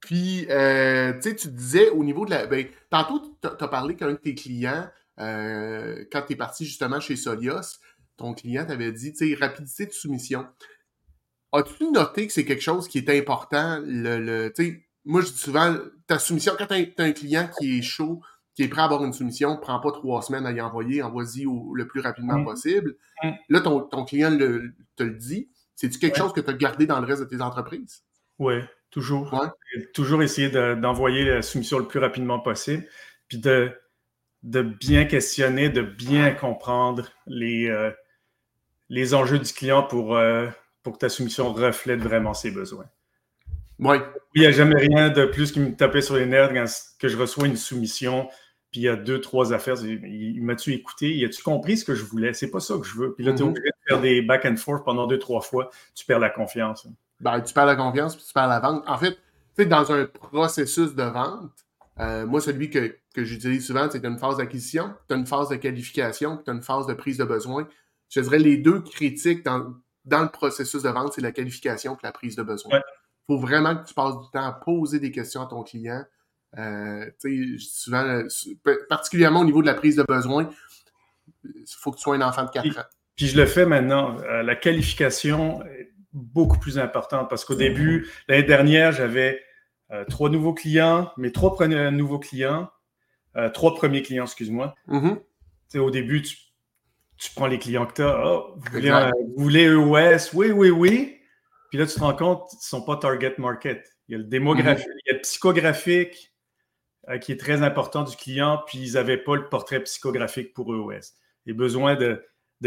[0.00, 2.46] puis, euh, tu sais, tu disais au niveau de la.
[2.46, 4.88] Ben, tantôt, tu as parlé qu'un de tes clients,
[5.20, 7.78] euh, quand tu es parti justement chez Solios,
[8.16, 10.46] ton client t'avait dit, tu sais, rapidité de soumission.
[11.52, 13.80] As-tu noté que c'est quelque chose qui est important?
[13.84, 14.52] Le, le
[15.04, 18.22] moi, je dis souvent, ta soumission, quand tu as, un client qui est chaud,
[18.54, 21.44] qui est prêt à avoir une soumission, prend pas trois semaines à y envoyer, envoie-y
[21.74, 22.44] le plus rapidement mm.
[22.44, 22.96] possible.
[23.22, 23.30] Mm.
[23.48, 25.48] Là, ton, client te le dit.
[25.74, 28.04] C'est-tu quelque chose que tu as gardé dans le reste de tes entreprises?
[28.38, 28.54] Oui,
[28.90, 29.34] toujours.
[29.94, 32.86] Toujours essayer d'envoyer la soumission le plus rapidement possible,
[33.28, 33.72] puis de,
[34.42, 37.90] de bien questionner, de bien comprendre les, euh,
[38.88, 40.48] les enjeux du client pour, euh,
[40.82, 42.86] pour que ta soumission reflète vraiment ses besoins.
[43.78, 43.96] Oui.
[44.34, 46.64] Il n'y a jamais rien de plus qui me tapait sur les nerfs quand
[46.98, 48.28] que je reçois une soumission
[48.72, 49.76] puis il y a deux, trois affaires.
[49.84, 51.14] Il, m'a-tu écouté?
[51.14, 52.32] Il a-tu compris ce que je voulais?
[52.32, 53.12] C'est pas ça que je veux.
[53.12, 53.48] Puis là, tu es mm-hmm.
[53.50, 55.70] obligé de faire des back and forth pendant deux, trois fois.
[55.94, 56.88] Tu perds la confiance.
[57.20, 58.82] Ben, tu perds la confiance, puis tu perds la vente.
[58.86, 59.18] En fait, tu
[59.56, 61.52] sais, dans un processus de vente,
[62.00, 65.50] euh, moi, celui que, que j'utilise souvent, c'est une phase d'acquisition, tu as une phase
[65.50, 67.68] de qualification, puis tu as une phase de prise de besoin.
[68.08, 69.74] Je dirais les deux critiques dans,
[70.06, 72.80] dans le processus de vente, c'est la qualification et la prise de besoin.
[73.26, 76.04] Faut vraiment que tu passes du temps à poser des questions à ton client,
[76.58, 77.06] euh,
[77.58, 78.28] souvent, euh,
[78.88, 80.50] particulièrement au niveau de la prise de besoin,
[81.44, 82.84] il faut que tu sois un enfant de 4 ans.
[83.16, 84.18] Puis je le fais maintenant.
[84.20, 89.42] Euh, la qualification est beaucoup plus importante parce qu'au début, l'année dernière, j'avais
[90.08, 92.70] trois nouveaux clients, mes trois premiers nouveaux clients,
[93.54, 94.74] trois premiers clients, excuse-moi.
[94.88, 95.78] Mm-hmm.
[95.78, 96.36] Au début, tu,
[97.34, 98.26] prends les clients que tu as.
[98.26, 98.90] Oh, vous, voulez,
[99.36, 100.34] vous voulez EOS?
[100.34, 101.21] Oui, oui, oui.
[101.72, 103.96] Puis là, tu te rends compte, ils ne sont pas target market.
[104.06, 105.00] Il y a le démographique, mm-hmm.
[105.06, 106.34] il y a le psychographique,
[107.08, 110.70] euh, qui est très important du client, puis ils n'avaient pas le portrait psychographique pour
[110.74, 111.14] EOS.
[111.46, 112.22] Il y a besoin de,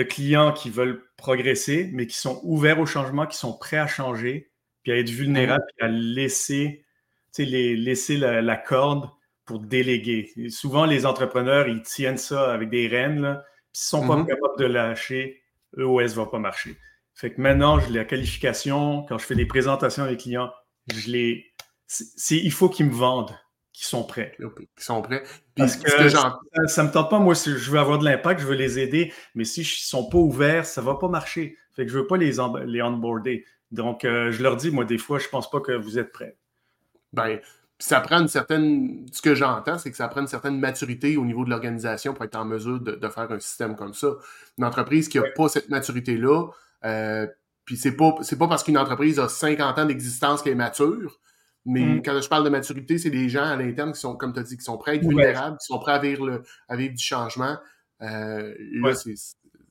[0.09, 4.49] clients qui veulent progresser, mais qui sont ouverts au changement, qui sont prêts à changer,
[4.81, 6.83] puis à être vulnérables, puis à laisser,
[7.37, 9.07] les, laisser la, corde
[9.45, 10.33] pour déléguer.
[10.49, 14.19] souvent, les entrepreneurs, ils tiennent ça avec des rênes, là, puis s'ils ne sont pas
[14.19, 14.27] mm-hmm.
[14.29, 15.43] capables de lâcher,
[15.77, 16.75] EOS ne va pas marcher.
[17.15, 20.51] Fait que maintenant, je la qualification, quand je fais des présentations avec les clients,
[20.93, 21.45] je les.
[22.29, 23.35] il faut qu'ils me vendent
[23.75, 24.35] qui sont prêts.
[24.77, 25.23] Qui sont prêts.
[25.57, 28.45] Parce que, ça, ne me tente pas, moi, si je veux avoir de l'impact, je
[28.45, 31.57] veux les aider, mais si ils ne sont pas ouverts, ça ne va pas marcher.
[31.73, 33.45] Fait que je ne veux pas les, les onboarder.
[33.71, 36.13] Donc, euh, je leur dis, moi, des fois, je ne pense pas que vous êtes
[36.13, 36.37] prêts.
[37.11, 37.39] Ben,
[37.77, 39.05] ça prend une certaine.
[39.11, 42.23] Ce que j'entends, c'est que ça prend une certaine maturité au niveau de l'organisation pour
[42.23, 44.15] être en mesure de, faire un système comme ça.
[44.57, 46.47] Une entreprise qui n'a pas cette maturité-là,
[46.85, 47.27] euh,
[47.65, 51.19] puis c'est pas, c'est pas parce qu'une entreprise a 50 ans d'existence qu'elle est mature,
[51.65, 52.01] mais mm.
[52.03, 54.43] quand je parle de maturité, c'est des gens à l'interne qui sont, comme tu as
[54.43, 56.93] dit, qui sont prêts à être vulnérables, qui sont prêts à vivre, le, à vivre
[56.93, 57.57] du changement.
[58.01, 58.93] Euh, là,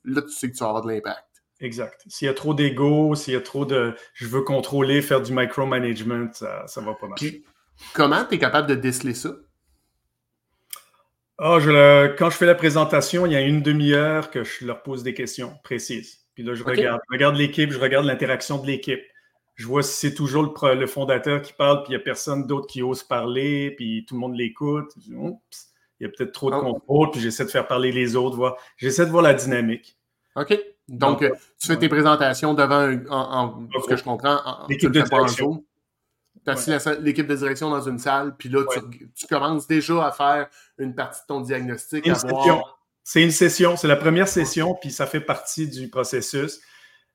[0.05, 1.25] là, tu sais que tu vas avoir de l'impact.
[1.61, 2.03] Exact.
[2.09, 5.33] S'il y a trop d'ego, s'il y a trop de je veux contrôler, faire du
[5.33, 7.45] micromanagement, ça, ça va pas marcher.
[7.93, 9.31] comment tu es capable de déceler ça?
[11.39, 14.83] Oh, je quand je fais la présentation, il y a une demi-heure que je leur
[14.83, 16.24] pose des questions précises.
[16.35, 19.01] Puis là, je regarde, je regarde l'équipe, je regarde l'interaction de l'équipe
[19.55, 22.67] je vois si c'est toujours le, fondateur qui parle, puis il n'y a personne d'autre
[22.67, 24.93] qui ose parler, puis tout le monde l'écoute.
[25.07, 25.37] Il
[26.01, 26.61] y a peut-être trop de ah.
[26.61, 28.57] contrôle, puis j'essaie de faire parler les autres.
[28.77, 29.97] J'essaie de voir la dynamique.
[30.37, 30.59] OK.
[30.89, 35.65] Donc, euh, tu fais tes présentations devant, en, ce que je comprends, l'équipe de direction.
[36.45, 38.63] Tu as l'équipe de direction dans une salle, puis là,
[39.15, 42.07] tu, commences déjà à faire une partie de ton diagnostic.
[43.05, 46.61] C'est une session, c'est la première session, puis ça fait partie du processus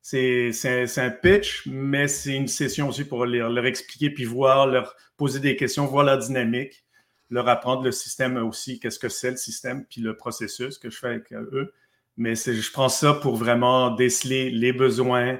[0.01, 5.39] c'est un pitch, mais c'est une session aussi pour leur, expliquer, puis voir, leur poser
[5.39, 6.85] des questions, voir la dynamique,
[7.29, 10.97] leur apprendre le système aussi, qu'est-ce que c'est le système, puis le processus que je
[10.97, 11.73] fais avec eux.
[12.17, 15.39] Mais je prends ça pour vraiment déceler les besoins,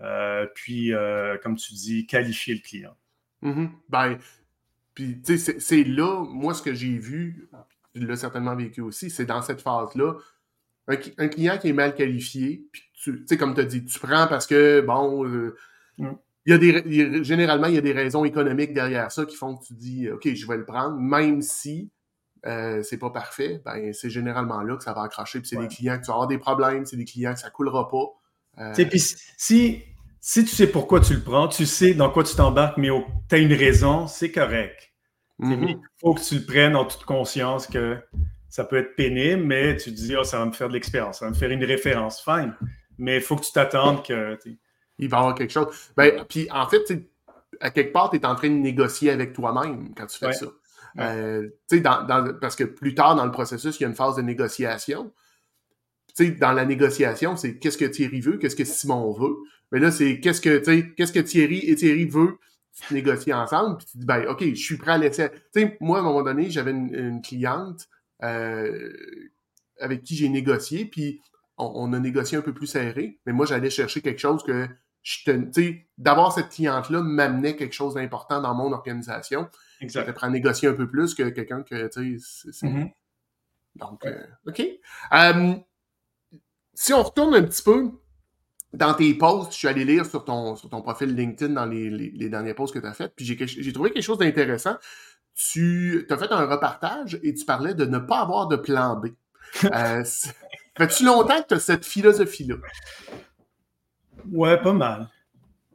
[0.00, 2.96] euh, puis, euh, comme tu dis, qualifier le client.
[3.42, 3.70] Mm-hmm.
[3.88, 4.18] Ben,
[4.94, 7.48] puis, tu sais, c'est là, moi, ce que j'ai vu,
[7.98, 10.14] tu l'as certainement vécu aussi, c'est dans cette phase-là,
[10.88, 14.26] un, client qui est mal qualifié, puis tu sais, comme tu as dit, tu prends
[14.28, 15.56] parce que, bon, euh,
[15.98, 16.12] mm.
[16.46, 19.56] il y a des, généralement, il y a des raisons économiques derrière ça qui font
[19.56, 21.90] que tu dis, OK, je vais le prendre, même si
[22.46, 25.40] euh, c'est pas parfait, ben, c'est généralement là que ça va accrocher.
[25.40, 27.50] Puis c'est des clients que tu vas avoir des problèmes, c'est des clients que ça
[27.50, 28.06] coulera pas.
[28.58, 28.84] Euh...
[28.88, 29.00] Puis
[29.36, 29.82] si,
[30.20, 32.88] si tu sais pourquoi tu le prends, tu sais dans quoi tu t'embarques, mais
[33.28, 34.92] tu as une raison, c'est correct.
[35.40, 35.68] Mm-hmm.
[35.68, 37.98] Il faut que tu le prennes en toute conscience que
[38.48, 41.18] ça peut être pénible, mais tu te dis, oh, ça va me faire de l'expérience,
[41.18, 42.22] ça va me faire une référence.
[42.22, 42.54] Fine.
[42.98, 44.38] Mais il faut que tu t'attendes que.
[44.98, 45.66] Il va y avoir quelque chose.
[45.94, 46.80] Ben, puis en fait,
[47.60, 50.46] à quelque part, tu es en train de négocier avec toi-même quand tu fais ça.
[50.98, 54.22] Euh, dans, parce que plus tard dans le processus, il y a une phase de
[54.22, 55.12] négociation.
[56.18, 59.36] dans la négociation, c'est qu'est-ce que Thierry veut, qu'est-ce que Simon veut.
[59.70, 60.56] Mais là, c'est qu'est-ce que,
[60.94, 62.38] qu'est-ce que Thierry et Thierry veut
[62.90, 63.78] négocier ensemble.
[63.78, 65.30] Puis tu dis, ben, OK, je suis prêt à laisser.
[65.52, 67.88] sais, moi, à un moment donné, j'avais une cliente
[68.22, 68.92] euh,
[69.80, 71.20] avec qui j'ai négocié, puis
[71.58, 74.68] on, a négocié un peu plus serré, mais moi, j'allais chercher quelque chose que
[75.02, 75.20] je
[75.52, 79.48] sais, d'avoir cette cliente-là m'amenait quelque chose d'important dans mon organisation.
[79.80, 80.06] Exact.
[80.06, 82.92] J'étais à négocier un peu plus que quelqu'un que, tu sais, mm-hmm.
[83.76, 84.62] Donc, euh, OK.
[85.12, 85.54] Euh,
[86.74, 87.92] si on retourne un petit peu
[88.76, 91.90] dans tes posts, je suis allé lire sur ton, sur ton profil LinkedIn dans les,
[91.90, 94.76] les, derniers posts que tu as fait, puis j'ai trouvé quelque chose d'intéressant
[95.36, 99.08] tu as fait un repartage et tu parlais de ne pas avoir de plan B.
[99.72, 100.04] Euh,
[100.76, 102.56] Fais-tu longtemps que tu as cette philosophie-là?
[104.30, 105.08] Ouais, pas mal.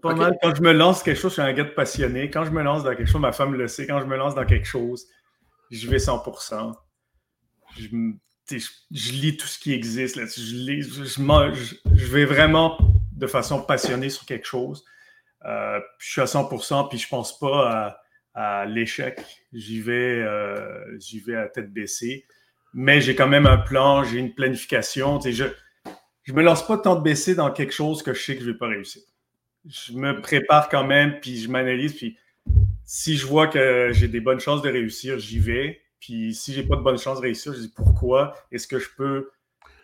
[0.02, 0.38] Pas mal.
[0.44, 2.30] Quand je me lance quelque chose, je suis un gars de passionné.
[2.30, 4.36] Quand je me lance dans quelque chose, ma femme le sait, quand je me lance
[4.36, 5.08] dans quelque chose,
[5.72, 6.74] je vais 100%.
[7.78, 7.88] Je,
[8.52, 12.78] je, lis tout ce qui existe là je, lis, je, je, vais vraiment
[13.22, 14.84] de façon passionnée sur quelque chose.
[15.46, 17.96] Euh, je suis à 100%, puis je pense pas
[18.34, 19.22] à l'échec.
[19.54, 22.26] J'y vais, euh, j'y vais à tête baissée.
[22.74, 25.20] Mais j'ai quand même un plan, j'ai une planification.
[25.20, 28.42] je ne me lance pas tant de baisser dans quelque chose que je sais que
[28.42, 29.02] je ne vais pas réussir.
[29.66, 31.94] Je me prépare quand même, puis je m'analyse.
[31.94, 32.18] Puis
[32.86, 35.82] si je vois que j'ai des bonnes chances de réussir, j'y vais.
[36.00, 38.90] Puis si j'ai pas de bonnes chances de réussir, je dis pourquoi est-ce que je
[38.98, 39.30] peux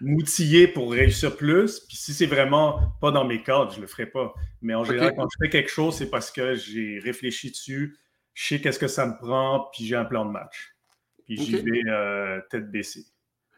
[0.02, 1.80] m'outiller pour réussir plus.
[1.82, 4.34] Puis si c'est vraiment pas dans mes cadres, je le ferai pas.
[4.62, 7.98] Mais en général, quand je fais quelque chose, c'est parce que j'ai réfléchi dessus,
[8.34, 10.76] je sais qu'est-ce que ça me prend, puis j'ai un plan de match.
[11.26, 13.06] Puis j'y vais euh, tête baissée.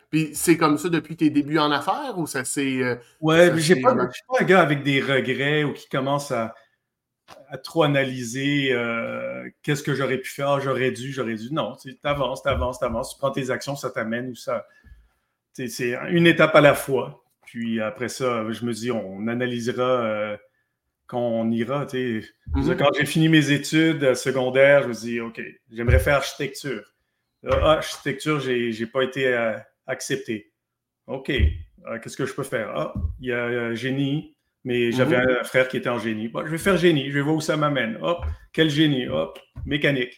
[0.10, 2.82] Puis c'est comme ça depuis tes débuts en affaires ou ça s'est.
[2.82, 6.32] Euh, ouais, je ne pas, suis pas un gars avec des regrets ou qui commence
[6.32, 6.56] à,
[7.63, 11.54] trop analyser euh, qu'est-ce que j'aurais pu faire, j'aurais dû, j'aurais dû.
[11.54, 14.65] Non, tu avances, tu avances, tu avances, tu prends tes actions, ça t'amène ou ça.
[15.67, 17.24] C'est une étape à la fois.
[17.45, 20.38] Puis après ça, je me dis, on analysera
[21.10, 21.88] quand on ira.
[21.91, 22.78] Mhm.
[22.78, 25.41] Quand j'ai fini mes études secondaires, je me dis, OK,
[25.72, 26.84] j'aimerais faire architecture.
[27.45, 30.52] Ah, architecture, je n'ai pas été euh, accepté.
[31.08, 32.69] OK, euh, qu'est-ce que je peux faire?
[32.76, 35.38] Ah, il y a génie, mais j'avais mhm.
[35.41, 36.32] un frère qui était en génie.
[36.32, 37.98] je vais faire génie, je vais voir où ça m'amène.
[38.02, 39.08] Hop, quel génie?
[39.08, 40.15] Hop, mécanique.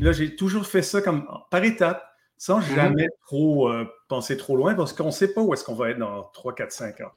[0.00, 2.04] là, j'ai toujours fait ça comme par étapes,
[2.42, 2.74] sans mhm.
[2.74, 5.90] jamais trop euh, penser trop loin, parce qu'on ne sait pas où est-ce qu'on va
[5.90, 7.12] être dans 3, 4, 5 ans.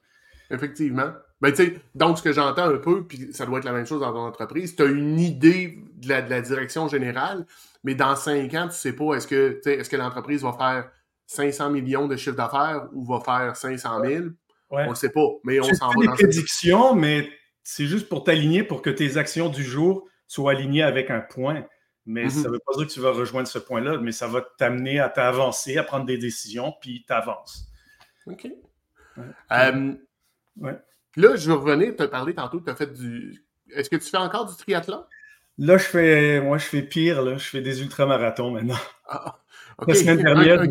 [0.52, 1.10] Effectivement.
[1.40, 3.86] Ben, tu sais, donc, ce que j'entends un peu, puis ça doit être la même
[3.86, 7.44] chose dans ton entreprise, tu as une idée de la, direction générale,
[7.82, 10.90] mais dans cinq ans, tu sais pas, est-ce que, l'entreprise va faire
[11.26, 14.26] 500 millions de chiffre d'affaires ou va faire 500 000?
[14.70, 17.28] On ne sait pas, mais on s'en va des prédictions, mais
[17.64, 21.64] c'est juste pour t'aligner pour que tes actions du jour soient alignées avec un point.
[22.06, 22.30] Mais mm-hmm.
[22.30, 25.00] ça ne veut pas dire que tu vas rejoindre ce point-là, mais ça va t'amener
[25.00, 27.66] à t'avancer, à prendre des décisions, puis t'avances.
[28.26, 28.48] OK.
[29.52, 29.94] Euh,
[31.16, 33.44] là, je veux revenir, tu as parlé tantôt, tu as fait du.
[33.70, 35.04] Est-ce que tu fais encore du triathlon?
[35.58, 37.38] Là, je fais, moi, je fais pire, là.
[37.38, 38.78] Je fais des ultramarathons maintenant.
[39.08, 39.38] Ah,
[39.86, 40.62] La semaine dernière,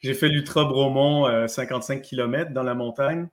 [0.00, 3.28] j'ai fait, l'Ultra Bromont, 55 euh, km dans la montagne,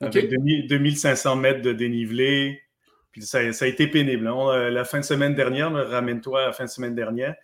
[0.00, 2.60] avec 2500 mètres de dénivelé.
[3.12, 4.26] Puis ça, a été pénible.
[4.26, 4.48] Hein.
[4.50, 7.34] Euh, la fin de semaine dernière, ramène-toi à la fin de semaine dernière,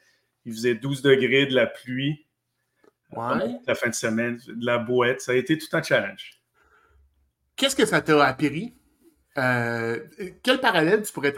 [0.44, 2.26] il faisait 12 degrés de la pluie.
[3.12, 6.40] La fin de semaine, de la boîte, ça a été tout un challenge.
[7.56, 8.74] Qu'est-ce que ça t'a appris?
[9.38, 10.00] Euh,
[10.42, 11.34] quel parallèle tu pourrais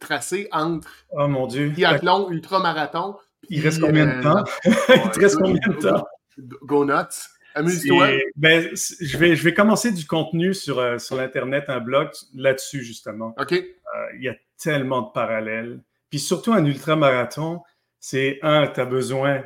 [0.00, 1.72] tracer, entre oh, mon Dieu.
[1.72, 3.16] triathlon, ultramarathon?
[3.48, 4.44] Il reste combien de euh, temps?
[4.64, 6.06] il te reste combien de temps?
[6.38, 7.28] Go nuts.
[7.54, 8.18] Amuse-toi.
[8.36, 12.82] Ben, je, vais, je vais commencer du contenu sur, euh, sur l'Internet, un blog là-dessus,
[12.82, 13.34] justement.
[13.38, 13.52] OK.
[13.52, 15.80] Il y a tellement de parallèles.
[16.10, 17.62] Puis surtout un ultramarathon,
[17.98, 19.44] c'est un, tu as besoin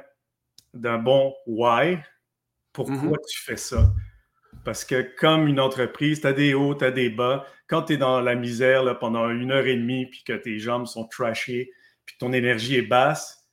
[0.75, 1.99] d'un bon why.
[2.73, 3.29] Pourquoi mm-hmm.
[3.29, 3.93] tu fais ça?
[4.65, 7.47] Parce que comme une entreprise, tu as des hauts, tu as des bas.
[7.69, 10.59] Quand tu es dans la misère là, pendant une heure et demie, puis que tes
[10.59, 11.71] jambes sont trashées,
[12.05, 13.49] puis ton énergie est basse,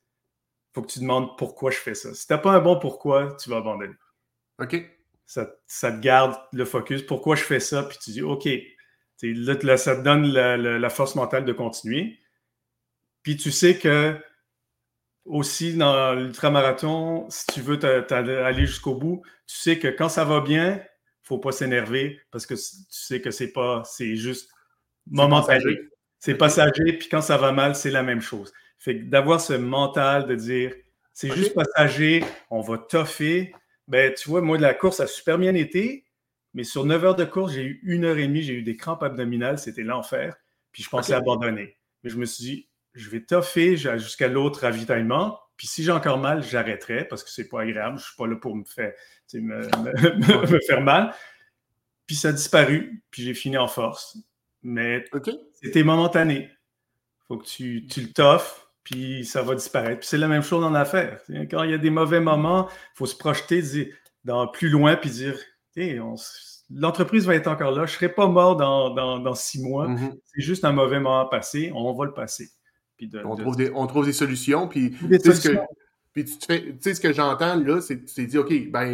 [0.74, 2.12] faut que tu demandes pourquoi je fais ça.
[2.14, 3.94] Si tu n'as pas un bon pourquoi, tu vas abandonner.
[4.58, 4.90] OK.
[5.26, 7.02] Ça, te garde le focus.
[7.02, 7.82] Pourquoi je fais ça?
[7.84, 8.48] Puis tu dis, OK.
[9.22, 12.18] Là, ça te donne la force mentale de continuer.
[13.22, 14.16] Puis tu sais que
[15.24, 17.82] aussi dans l'ultramarathon, si tu veux
[18.18, 20.82] aller jusqu'au bout, tu sais que quand ça va bien,
[21.22, 24.50] faut pas s'énerver parce que tu sais que c'est pas, c'est juste
[25.06, 25.78] momentané.
[26.18, 28.52] C'est passager, puis quand ça va mal, c'est la même chose.
[28.78, 30.74] Fait d'avoir ce mental de dire,
[31.14, 33.54] c'est juste passager, on va toffer.
[33.88, 36.04] Ben, tu vois, moi, de la course a super bien été,
[36.54, 38.76] mais sur 9 heures de course, j'ai eu une heure et demie, j'ai eu des
[38.76, 40.36] crampes abdominales, c'était l'enfer,
[40.72, 41.76] puis je pensais abandonner.
[42.02, 45.40] Mais je me suis dit, je vais toffer jusqu'à l'autre ravitaillement.
[45.56, 47.98] Puis si j'ai encore mal, j'arrêterai parce que c'est pas agréable.
[47.98, 48.92] Je suis pas là pour me faire,
[49.34, 51.14] me, faire mal.
[52.06, 53.02] Puis ça a disparu.
[53.10, 54.16] Puis j'ai fini en force.
[54.62, 55.04] Mais
[55.52, 56.50] c'était momentané.
[57.26, 60.00] faut que tu, tu le toffes, puis ça va disparaître.
[60.00, 61.20] Puis c'est la même chose en affaires.
[61.50, 63.90] Quand il y a des mauvais moments, il faut se projeter
[64.24, 65.36] dans plus loin puis dire
[66.70, 67.86] l'entreprise va être encore là.
[67.86, 69.88] Je ne serai pas mort dans, six mois.
[69.88, 70.18] Mm-hmm.
[70.24, 71.72] C'est juste un mauvais moment passé.
[71.74, 72.48] On va le passer
[73.24, 74.68] on, Trouve des, on trouve des solutions.
[74.68, 75.58] Puis, Que,
[76.14, 78.86] puis tu fais, sais, ce que j'entends là, c'est tu t'es dit, OK, ben,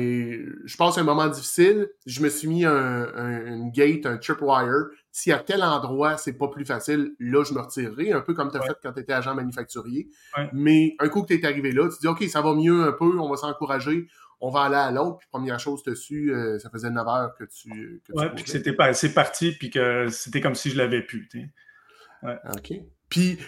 [0.65, 4.87] je passe un moment difficile, je me suis mis un, une gate, un tripwire.
[5.13, 8.51] Si à tel endroit, c'est pas plus facile, là, je me retirerai, un peu comme
[8.51, 10.09] tu as fait quand tu étais agent manufacturier.
[10.55, 12.93] Mais un coup que tu es arrivé là, tu dis, OK, ça va mieux un
[12.93, 14.09] peu, on va s'encourager,
[14.41, 15.19] on va aller à l'autre.
[15.19, 18.03] Puis première chose dessus, euh, ça faisait 9 heures que tu.
[18.07, 21.29] Que puis que c'était parti, puis que c'était comme si je l'avais pu.
[22.23, 22.39] Ouais.
[22.57, 22.73] OK.
[23.11, 23.39] Puis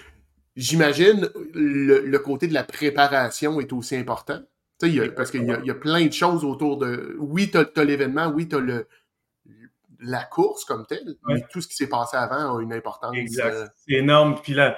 [0.56, 4.40] J'imagine le, le, côté de la préparation est aussi important.
[4.82, 7.16] Y a, parce qu'il y, y, a plein de choses autour de.
[7.18, 8.88] Oui, tu as, l'événement, oui, tu as le,
[10.00, 13.16] la course comme telle, mais tout ce qui s'est passé avant a une importance.
[13.16, 13.54] Exact.
[13.54, 14.40] Euh, c'est énorme.
[14.42, 14.76] Puis la,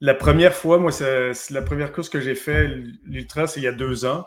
[0.00, 2.68] la première fois, moi, c'est la première course que j'ai fait,
[3.04, 4.26] l'Ultra, c'est il y a deux ans.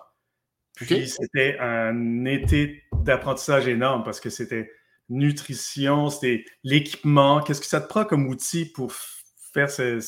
[0.75, 4.71] Puis c'était un été d'apprentissage énorme parce que c'était
[5.09, 7.41] nutrition, c'était l'équipement.
[7.41, 8.93] Qu'est-ce que ça te prend comme outil pour
[9.53, 9.99] faire ce,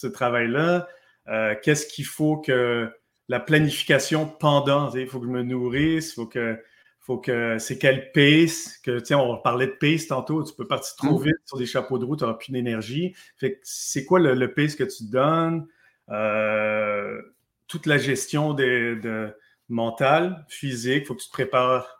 [0.00, 0.88] ce travail-là?
[1.28, 2.90] Euh, qu'est-ce qu'il faut que
[3.28, 6.58] la planification pendant, il faut que je me nourrisse, il faut que,
[6.98, 10.96] faut que c'est quel pace, que, tiens, on parlait de pace tantôt, tu peux partir
[10.96, 11.24] trop mm.
[11.24, 13.14] vite sur des chapeaux de route, tu n'auras plus d'énergie.
[13.36, 15.66] Fait c'est quoi le, pace que tu donnes?
[16.08, 17.20] Euh,
[17.68, 19.32] toute la gestion de, de
[19.68, 21.99] mentale, physique, il faut que tu te prépares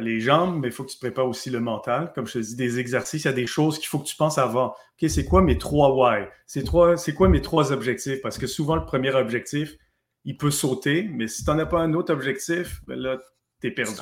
[0.00, 2.12] les jambes, mais il faut que tu prépares aussi le mental.
[2.14, 4.16] Comme je te dis, des exercices, il y a des choses qu'il faut que tu
[4.16, 4.68] penses avant.
[4.70, 6.24] OK, c'est quoi mes trois why?
[6.46, 8.20] C'est, trois, c'est quoi mes trois objectifs?
[8.20, 9.76] Parce que souvent, le premier objectif,
[10.24, 13.18] il peut sauter, mais si tu n'en as pas un autre objectif, ben là,
[13.60, 13.92] tu es perdu.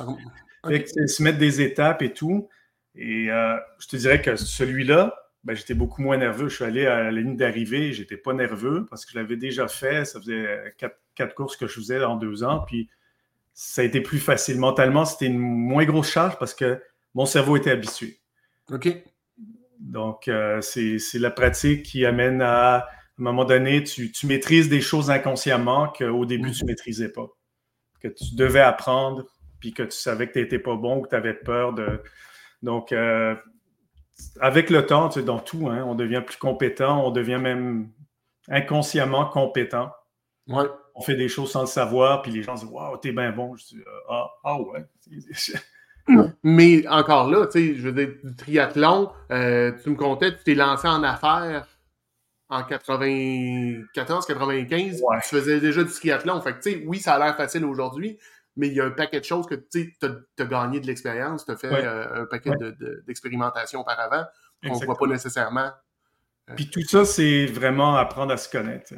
[0.63, 2.49] c'est se mettre des étapes et tout.
[2.95, 6.49] Et euh, je te dirais que celui-là, ben, j'étais beaucoup moins nerveux.
[6.49, 9.67] Je suis allé à la ligne d'arrivée, j'étais pas nerveux parce que je l'avais déjà
[9.67, 10.03] fait.
[10.05, 12.63] Ça faisait quatre, quatre courses que je faisais en deux ans.
[12.65, 12.89] Puis
[13.55, 14.59] ça a été plus facile.
[14.59, 16.79] Mentalement, c'était une moins grosse charge parce que
[17.15, 18.19] mon cerveau était habitué.
[18.69, 18.89] OK.
[19.79, 22.85] Donc, euh, c'est la pratique qui amène à,
[23.17, 27.27] à un moment donné, tu, maîtrises des choses inconsciemment qu'au début, tu ne maîtrisais pas.
[28.01, 29.25] Que tu devais apprendre,
[29.61, 32.03] puis que tu savais que tu n'étais pas bon ou que tu avais peur de.
[32.61, 33.35] Donc, euh,
[34.41, 37.89] avec le temps, tu sais, dans tout, hein, on devient plus compétent, on devient même
[38.49, 39.91] inconsciemment compétent.
[40.47, 40.65] Ouais.
[40.95, 43.55] On fait des choses sans le savoir, puis les gens disent Waouh, t'es bien bon.
[43.57, 44.85] Je dis Ah, ah ouais.
[46.43, 50.43] Mais encore là, tu sais, je veux dire, du triathlon, euh, tu me comptais, tu
[50.43, 51.67] t'es lancé en affaires
[52.47, 55.01] en 94, 95.
[55.01, 55.17] Ouais.
[55.23, 56.39] Tu faisais déjà du triathlon.
[56.41, 58.19] Fait que, tu sais, oui, ça a l'air facile aujourd'hui,
[58.55, 60.07] mais il y a un paquet de choses que, tu sais,
[60.39, 61.83] as, gagné de l'expérience, tu as fait Ouais.
[61.83, 62.57] euh, un paquet Ouais.
[62.57, 64.25] de- de- d'expérimentation auparavant
[64.63, 65.71] qu'on ne voit pas nécessairement.
[66.55, 68.93] Puis tout ça, c'est vraiment apprendre à se connaître.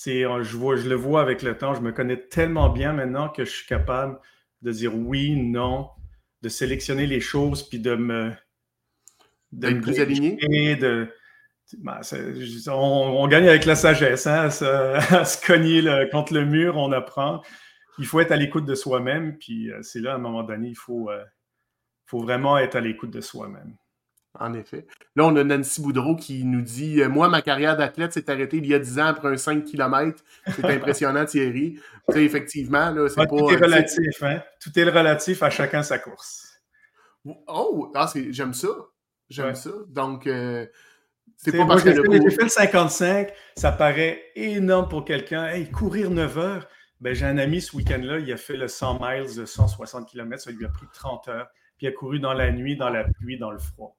[0.00, 1.74] C'est, euh, je, vois, je le vois avec le temps.
[1.74, 4.20] Je me connais tellement bien maintenant que je suis capable
[4.62, 5.90] de dire oui, non,
[6.40, 8.30] de sélectionner les choses, puis de me.
[9.50, 10.76] D'être me plus aligné.
[10.76, 11.08] De,
[11.78, 12.00] Ben,
[12.68, 14.64] on, on gagne avec la sagesse, hein, à, se,
[15.16, 17.42] à se cogner le- contre le mur, on apprend.
[17.98, 20.68] Il faut être à l'écoute de soi-même, puis euh, c'est là, à un moment donné,
[20.68, 21.24] il faut, euh,
[22.06, 23.76] faut vraiment être à l'écoute de soi-même.
[24.38, 24.86] En effet.
[25.16, 28.58] Là, on a Nancy Boudreau qui nous dit euh, Moi, ma carrière d'athlète s'est arrêtée
[28.58, 30.22] il y a 10 ans après un 5 km.
[30.46, 31.80] C'est impressionnant, Thierry.
[32.08, 33.36] Tu sais, effectivement, là, c'est Ouais, pas.
[33.36, 34.42] tout est euh, relatif, hein?
[34.60, 36.60] Tout est relatif à chacun sa course.
[37.46, 38.68] Oh, ah, c'est- j'aime ça.
[39.28, 39.54] J'aime Ouais.
[39.54, 39.70] ça.
[39.88, 40.66] Donc, euh,
[41.36, 45.46] c'est pas parce j'ai fait, couru- j'ai fait le 55, ça paraît énorme pour quelqu'un.
[45.48, 46.68] Hey, courir 9 heures.
[47.00, 50.42] Ben, j'ai un ami ce week-end-là, il a fait le 100 miles de 160 km,
[50.42, 51.48] ça lui a pris 30 heures.
[51.76, 53.96] Puis il a couru dans la nuit, dans la pluie, dans le froid.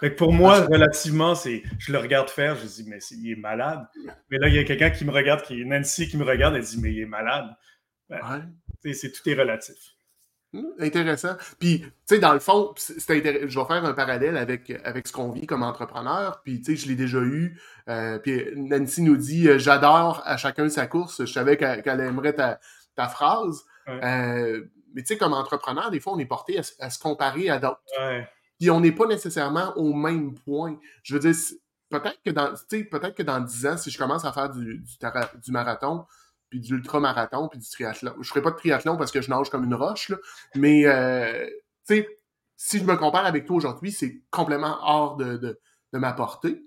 [0.00, 3.36] Fait que pour moi, relativement, c'est, je le regarde faire, je dis, mais il est
[3.36, 3.86] malade.
[4.30, 6.54] Mais là, il y a quelqu'un qui me regarde, qui est Nancy qui me regarde,
[6.56, 7.46] elle dit, mais il est malade.
[8.08, 8.18] Ouais.
[8.80, 9.76] T'sais, c'est, tout est relatif.
[10.52, 11.36] Hmm, Intéressant.
[11.60, 12.98] Puis, tu sais, dans le fond, c'est
[13.48, 16.40] je vais faire un parallèle avec, avec ce qu'on vit comme entrepreneur.
[16.42, 17.60] Puis, tu sais, je l'ai déjà eu.
[17.88, 21.24] Euh, puis, Nancy nous dit euh, J'adore à chacun sa course.
[21.24, 22.58] Je savais qu'elle aimerait ta,
[22.96, 23.64] ta phrase.
[23.86, 24.00] Ouais.
[24.02, 26.98] Euh, mais, tu sais, comme entrepreneur, des fois, on est porté à, se- à se
[26.98, 27.80] comparer à d'autres.
[28.00, 28.28] Ouais.
[28.60, 30.78] Puis, on n'est pas nécessairement au même point.
[31.02, 31.34] Je veux dire,
[31.88, 35.50] peut-être que dans, peut-être que dans 10 ans, si je commence à faire du, du,
[35.50, 36.04] marathon,
[36.50, 38.12] puis du ultramarathon, puis du triathlon.
[38.20, 40.18] Je ferai pas de triathlon parce que je nage comme une roche, là.
[40.56, 41.46] Mais, euh,
[41.88, 42.08] tu sais,
[42.58, 45.58] si je me compare avec toi aujourd'hui, c'est complètement hors de, de,
[45.94, 46.62] de ma portée.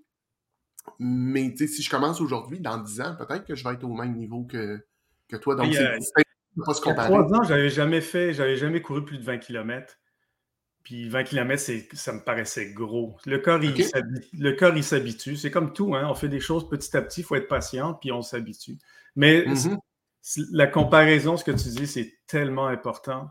[0.97, 4.15] Mais, si je commence aujourd'hui, dans 10 ans, peut-être que je vais être au même
[4.15, 4.83] niveau que,
[5.29, 5.53] que toi.
[5.53, 6.23] Donc, c'est
[6.55, 7.07] de pas se comparer.
[7.07, 9.95] trois ans, j'avais jamais fait, j'avais jamais couru plus de 20 km.
[10.83, 11.63] Puis 20 km,
[11.93, 13.15] ça me paraissait gros.
[13.25, 13.63] Le corps,
[14.75, 15.37] il s'habitue.
[15.37, 16.07] C'est comme tout, hein?
[16.09, 18.77] on fait des choses petit à petit, il faut être patient, puis on s'habitue.
[19.15, 19.77] Mais Mhm.
[20.21, 23.29] c'est- la comparaison, ce que tu dis, c'est tellement important.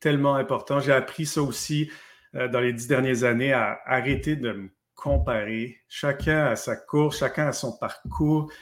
[0.00, 0.80] Tellement important.
[0.80, 1.90] J'ai appris ça aussi
[2.36, 5.78] euh, dans les dix dernières années, à arrêter de me comparer.
[5.88, 8.52] Chacun a sa course, chacun a son parcours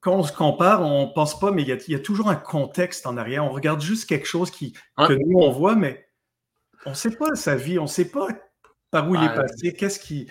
[0.00, 2.28] quand on se compare, on pense pas, mais il y, a, il y a toujours
[2.28, 3.44] un contexte en arrière.
[3.44, 6.05] On regarde juste quelque chose qui, que nous, on voit, mais
[6.86, 8.28] on ne sait pas sa vie, on ne sait pas
[8.90, 10.28] par où il est passé, qu'est-ce qui.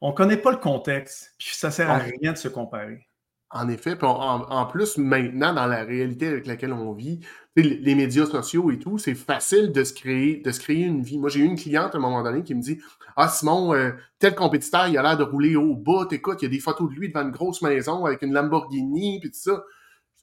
[0.00, 3.08] On ne connaît pas le contexte, puis ça sert à rien de se comparer.
[3.50, 7.20] En effet, puis on- en, en plus, maintenant, dans la réalité avec laquelle on vit,
[7.56, 11.02] les les médias sociaux et tout, c'est facile de se créer, de se créer une
[11.02, 11.18] vie.
[11.18, 12.80] Moi, j'ai eu une cliente à un moment donné qui me dit
[13.16, 16.12] Ah, Simon, euh, tel compétiteur, il a l'air de rouler au bout.
[16.12, 19.20] Écoute, il y a des photos de lui devant une grosse maison avec une Lamborghini,
[19.20, 19.64] puis tout ça.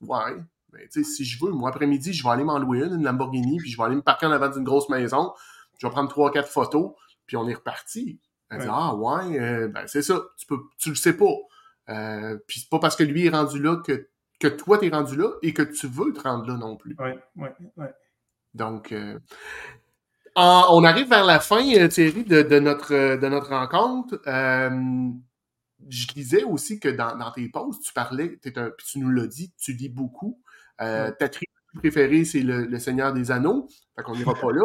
[0.02, 0.36] Ouais,
[0.74, 3.04] mais tu sais, si je veux, moi, après-midi, je vais aller m'en louer une, une
[3.04, 5.34] Lamborghini, puis je vais aller me parquer en avant d'une grosse maison.
[5.78, 6.94] Je vais prendre trois, quatre photos,
[7.26, 8.20] puis on est reparti.
[8.50, 8.68] Elle dit.
[8.70, 11.34] Ah, ouais, euh, ben c'est ça, tu, peux, tu le sais pas.
[11.90, 14.08] Euh, puis c'est pas parce que lui est rendu là que,
[14.40, 16.96] que toi t'es rendu là et que tu veux te rendre là non plus.
[17.00, 17.86] Oui, oui, oui.
[18.54, 19.20] Donc, euh,
[20.36, 24.20] en- on arrive vers la fin, Thierry, de, de notre, de notre rencontre.
[25.90, 29.28] Je disais aussi que dans, dans tes posts, tu parlais, un, puis tu nous l'as
[29.28, 30.40] dit, tu lis beaucoup.
[30.78, 33.68] Ta trilogie préférée, c'est le, le Seigneur des Anneaux.
[33.96, 34.64] Fait qu'on n'ira pas là.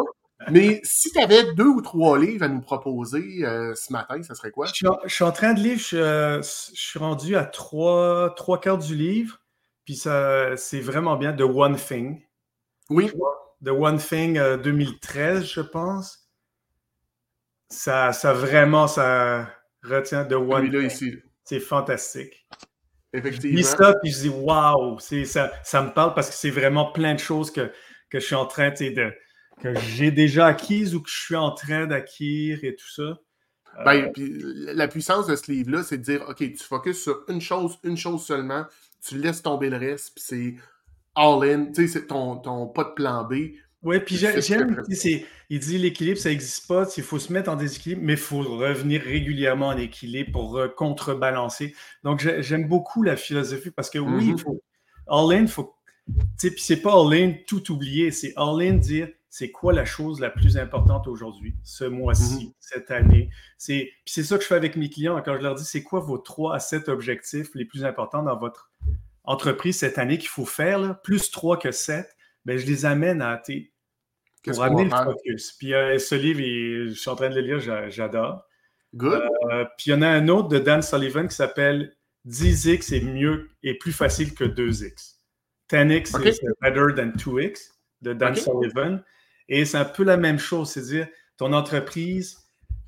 [0.49, 4.35] Mais si tu avais deux ou trois livres à nous proposer euh, ce matin, ça
[4.35, 4.67] serait quoi?
[4.67, 7.45] Je suis, en, je suis en train de lire, je, euh, je suis rendu à
[7.45, 9.41] trois, trois quarts du livre,
[9.85, 11.35] puis ça, c'est vraiment bien.
[11.35, 12.23] The One Thing.
[12.89, 13.11] Oui.
[13.65, 16.31] The One Thing euh, 2013, je pense.
[17.69, 19.49] Ça, ça vraiment, ça
[19.85, 21.09] retient The One Celui-là Thing.
[21.09, 21.19] ici.
[21.45, 22.47] C'est fantastique.
[23.13, 23.57] Je Effectivement.
[23.57, 27.15] lis ça, puis je dis waouh, ça, ça me parle parce que c'est vraiment plein
[27.15, 27.73] de choses que,
[28.09, 29.13] que je suis en train de.
[29.63, 33.03] Que j'ai déjà acquises ou que je suis en train d'acquérir et tout ça.
[33.03, 34.33] Euh, Ben, puis
[34.75, 37.97] la puissance de ce livre-là, c'est de dire, OK, tu focuses sur une chose, une
[37.97, 38.65] chose seulement,
[39.07, 40.55] tu laisses tomber le reste, puis c'est
[41.15, 43.35] all-in, tu sais, c'est ton, ton pas de plan B.
[43.83, 44.83] Oui, puis j'aime,
[45.49, 48.43] il dit l'équilibre, ça n'existe pas, il faut se mettre en déséquilibre, mais il faut
[48.43, 51.75] revenir régulièrement en équilibre pour euh, contrebalancer.
[52.05, 54.35] Donc, j'ai- j'aime beaucoup la philosophie parce que oui, Mhm.
[54.37, 54.63] il faut
[55.09, 55.75] all-in, faut,
[56.07, 60.21] tu sais, puis c'est pas all-in tout oublier, c'est all-in dire c'est quoi la chose
[60.21, 62.55] la plus importante aujourd'hui, ce mois-ci, mm-hmm.
[62.59, 63.31] cette année?
[63.57, 66.19] C'est ça que je fais avec mes clients quand je leur dis c'est quoi vos
[66.19, 68.71] trois à sept objectifs les plus importants dans votre
[69.25, 72.15] entreprise cette année qu'il faut faire, plus trois que sept,
[72.45, 73.41] ben, je les amène à
[74.45, 75.53] pour amener le focus.
[75.53, 78.45] Puis euh, ce livre, je suis en train de le lire, j'adore.
[78.95, 79.23] Good.
[79.53, 81.95] Euh, puis il y en a un autre de Dan Sullivan qui s'appelle
[82.27, 85.17] 10x est mieux et plus facile que 2x.
[85.71, 87.71] 10x is better than 2x
[88.03, 89.05] de Dan Sullivan.
[89.51, 92.39] Et c'est un peu la même chose, c'est-à-dire ton entreprise,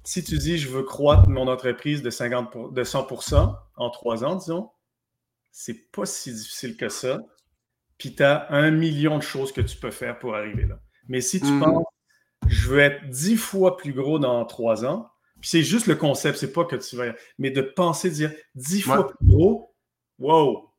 [0.05, 4.37] si tu dis je veux croître mon entreprise de, 50 de 100% en trois ans,
[4.37, 4.71] disons,
[5.51, 7.21] c'est pas si difficile que ça.
[7.99, 10.79] Puis tu as un million de choses que tu peux faire pour arriver là.
[11.09, 11.61] Mais si tu mm-hmm.
[11.61, 11.85] penses,
[12.47, 15.11] je veux être dix fois plus gros dans trois ans,
[15.41, 17.13] puis c'est juste le concept, c'est pas que tu vas.
[17.39, 19.75] Mais de penser, dire dix fois plus gros,
[20.21, 20.71] wow!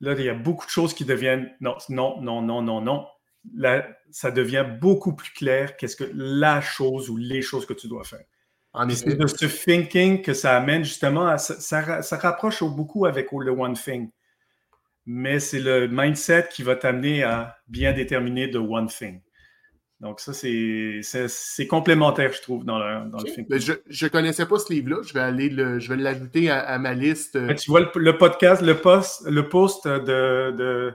[0.00, 3.06] Là, il y a beaucoup de choses qui deviennent non, non, non, non, non, non.
[3.54, 7.88] Là, ça devient beaucoup plus clair qu'est-ce que la chose ou les choses que tu
[7.88, 8.24] dois faire.
[8.90, 11.36] C'est de ce thinking que ça amène justement à.
[11.36, 14.10] Ça, ça, rapproche beaucoup avec le one thing.
[15.04, 19.20] Mais c'est le mindset qui va t'amener à bien déterminer the one thing.
[20.00, 23.46] Donc, ça, c'est complémentaire, je trouve, dans le, dans film.
[23.48, 24.96] Ben, je ne connaissais pas ce livre-là.
[25.06, 27.36] Je vais aller le, je vais l'ajouter à, ma liste.
[27.38, 30.92] Ben, tu vois, le, podcast, le post, le post de, de,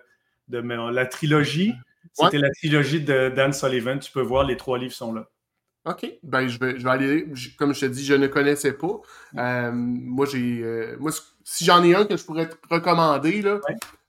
[0.50, 1.74] de, la trilogie,
[2.18, 4.00] c'était la trilogie de Dan Sullivan.
[4.00, 5.28] Tu peux voir, les trois livres sont là.
[5.88, 6.06] OK.
[6.24, 7.28] Ben, je vais, je vais aller.
[7.58, 9.00] Comme je te dis, je ne connaissais pas.
[9.38, 10.62] Euh, moi, j'ai.
[10.64, 11.12] Euh, moi,
[11.44, 13.60] si j'en ai un que je pourrais te recommander, là,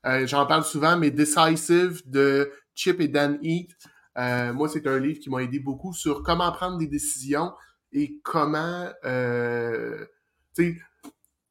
[0.05, 3.75] euh, j'en parle souvent, mais Decisive de Chip et Dan Heath.
[4.17, 7.53] Moi, c'est un livre qui m'a aidé beaucoup sur comment prendre des décisions
[7.93, 9.09] et comment, tu
[10.53, 10.77] sais,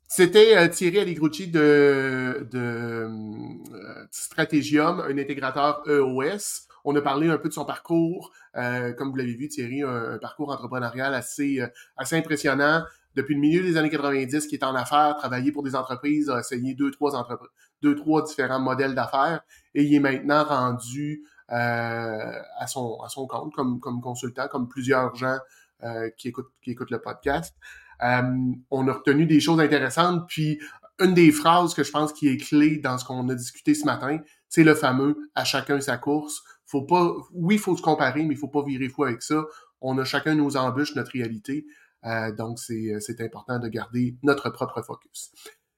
[0.09, 6.68] C'était euh, Thierry Allegrucci de, de euh, Strategium, un intégrateur EOS.
[6.85, 8.30] On a parlé un peu de son parcours.
[8.57, 11.61] Euh, comme vous l'avez vu, Thierry a un, parcours entrepreneurial assez,
[11.97, 12.85] assez impressionnant.
[13.15, 16.41] Depuis le milieu des années 90, qui est en affaires, travaillé pour des entreprises, a
[16.41, 17.51] essayé deux, trois entreprises,
[17.83, 19.43] deux, trois différents modèles d'affaires,
[19.75, 25.15] et il est maintenant rendu à, son, à son compte comme, comme consultant, comme plusieurs
[25.15, 25.39] gens
[26.17, 27.55] qui, écoutent, qui écoutent le podcast.
[28.03, 28.23] Euh,
[28.71, 30.27] on a retenu des choses intéressantes.
[30.29, 30.61] Puis
[31.01, 33.85] une des phrases que je pense qui est clé dans ce qu'on a discuté ce
[33.85, 36.43] matin, c'est le fameux à chacun sa course.
[36.67, 39.43] Faut pas, oui, il faut se comparer, mais il faut pas virer fou avec ça.
[39.81, 41.67] On a chacun nos embûches, notre réalité.
[42.05, 45.32] Euh, donc, c'est important de garder notre propre focus.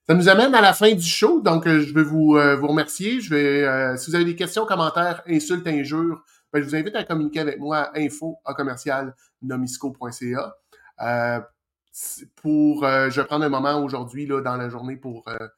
[0.06, 3.20] Ça nous amène à la fin du show, donc euh, je vais vous, vous remercier.
[3.20, 6.22] Je vais, si vous avez des questions, commentaires, insultes, injures,
[6.52, 10.54] ben, je vous invite à communiquer avec moi à info à commercial nomisco.ca
[12.34, 15.48] pour, euh, je vais prendre un moment aujourd'hui dans la journée pour euh,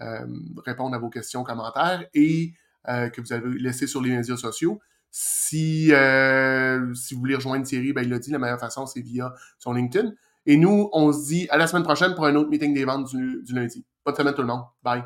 [0.00, 0.26] euh,
[0.64, 2.54] répondre à vos questions, commentaires et
[2.84, 4.80] que vous avez laissé sur les médias sociaux.
[5.14, 5.92] Si,
[6.94, 9.74] si vous voulez rejoindre Thierry, ben, il l'a dit, la meilleure façon, c'est via son
[9.74, 10.12] LinkedIn.
[10.46, 13.10] Et nous, on se dit à la semaine prochaine pour un autre meeting des ventes
[13.10, 13.84] du, du lundi.
[14.04, 14.64] Bonne semaine tout le monde.
[14.82, 15.04] Bye.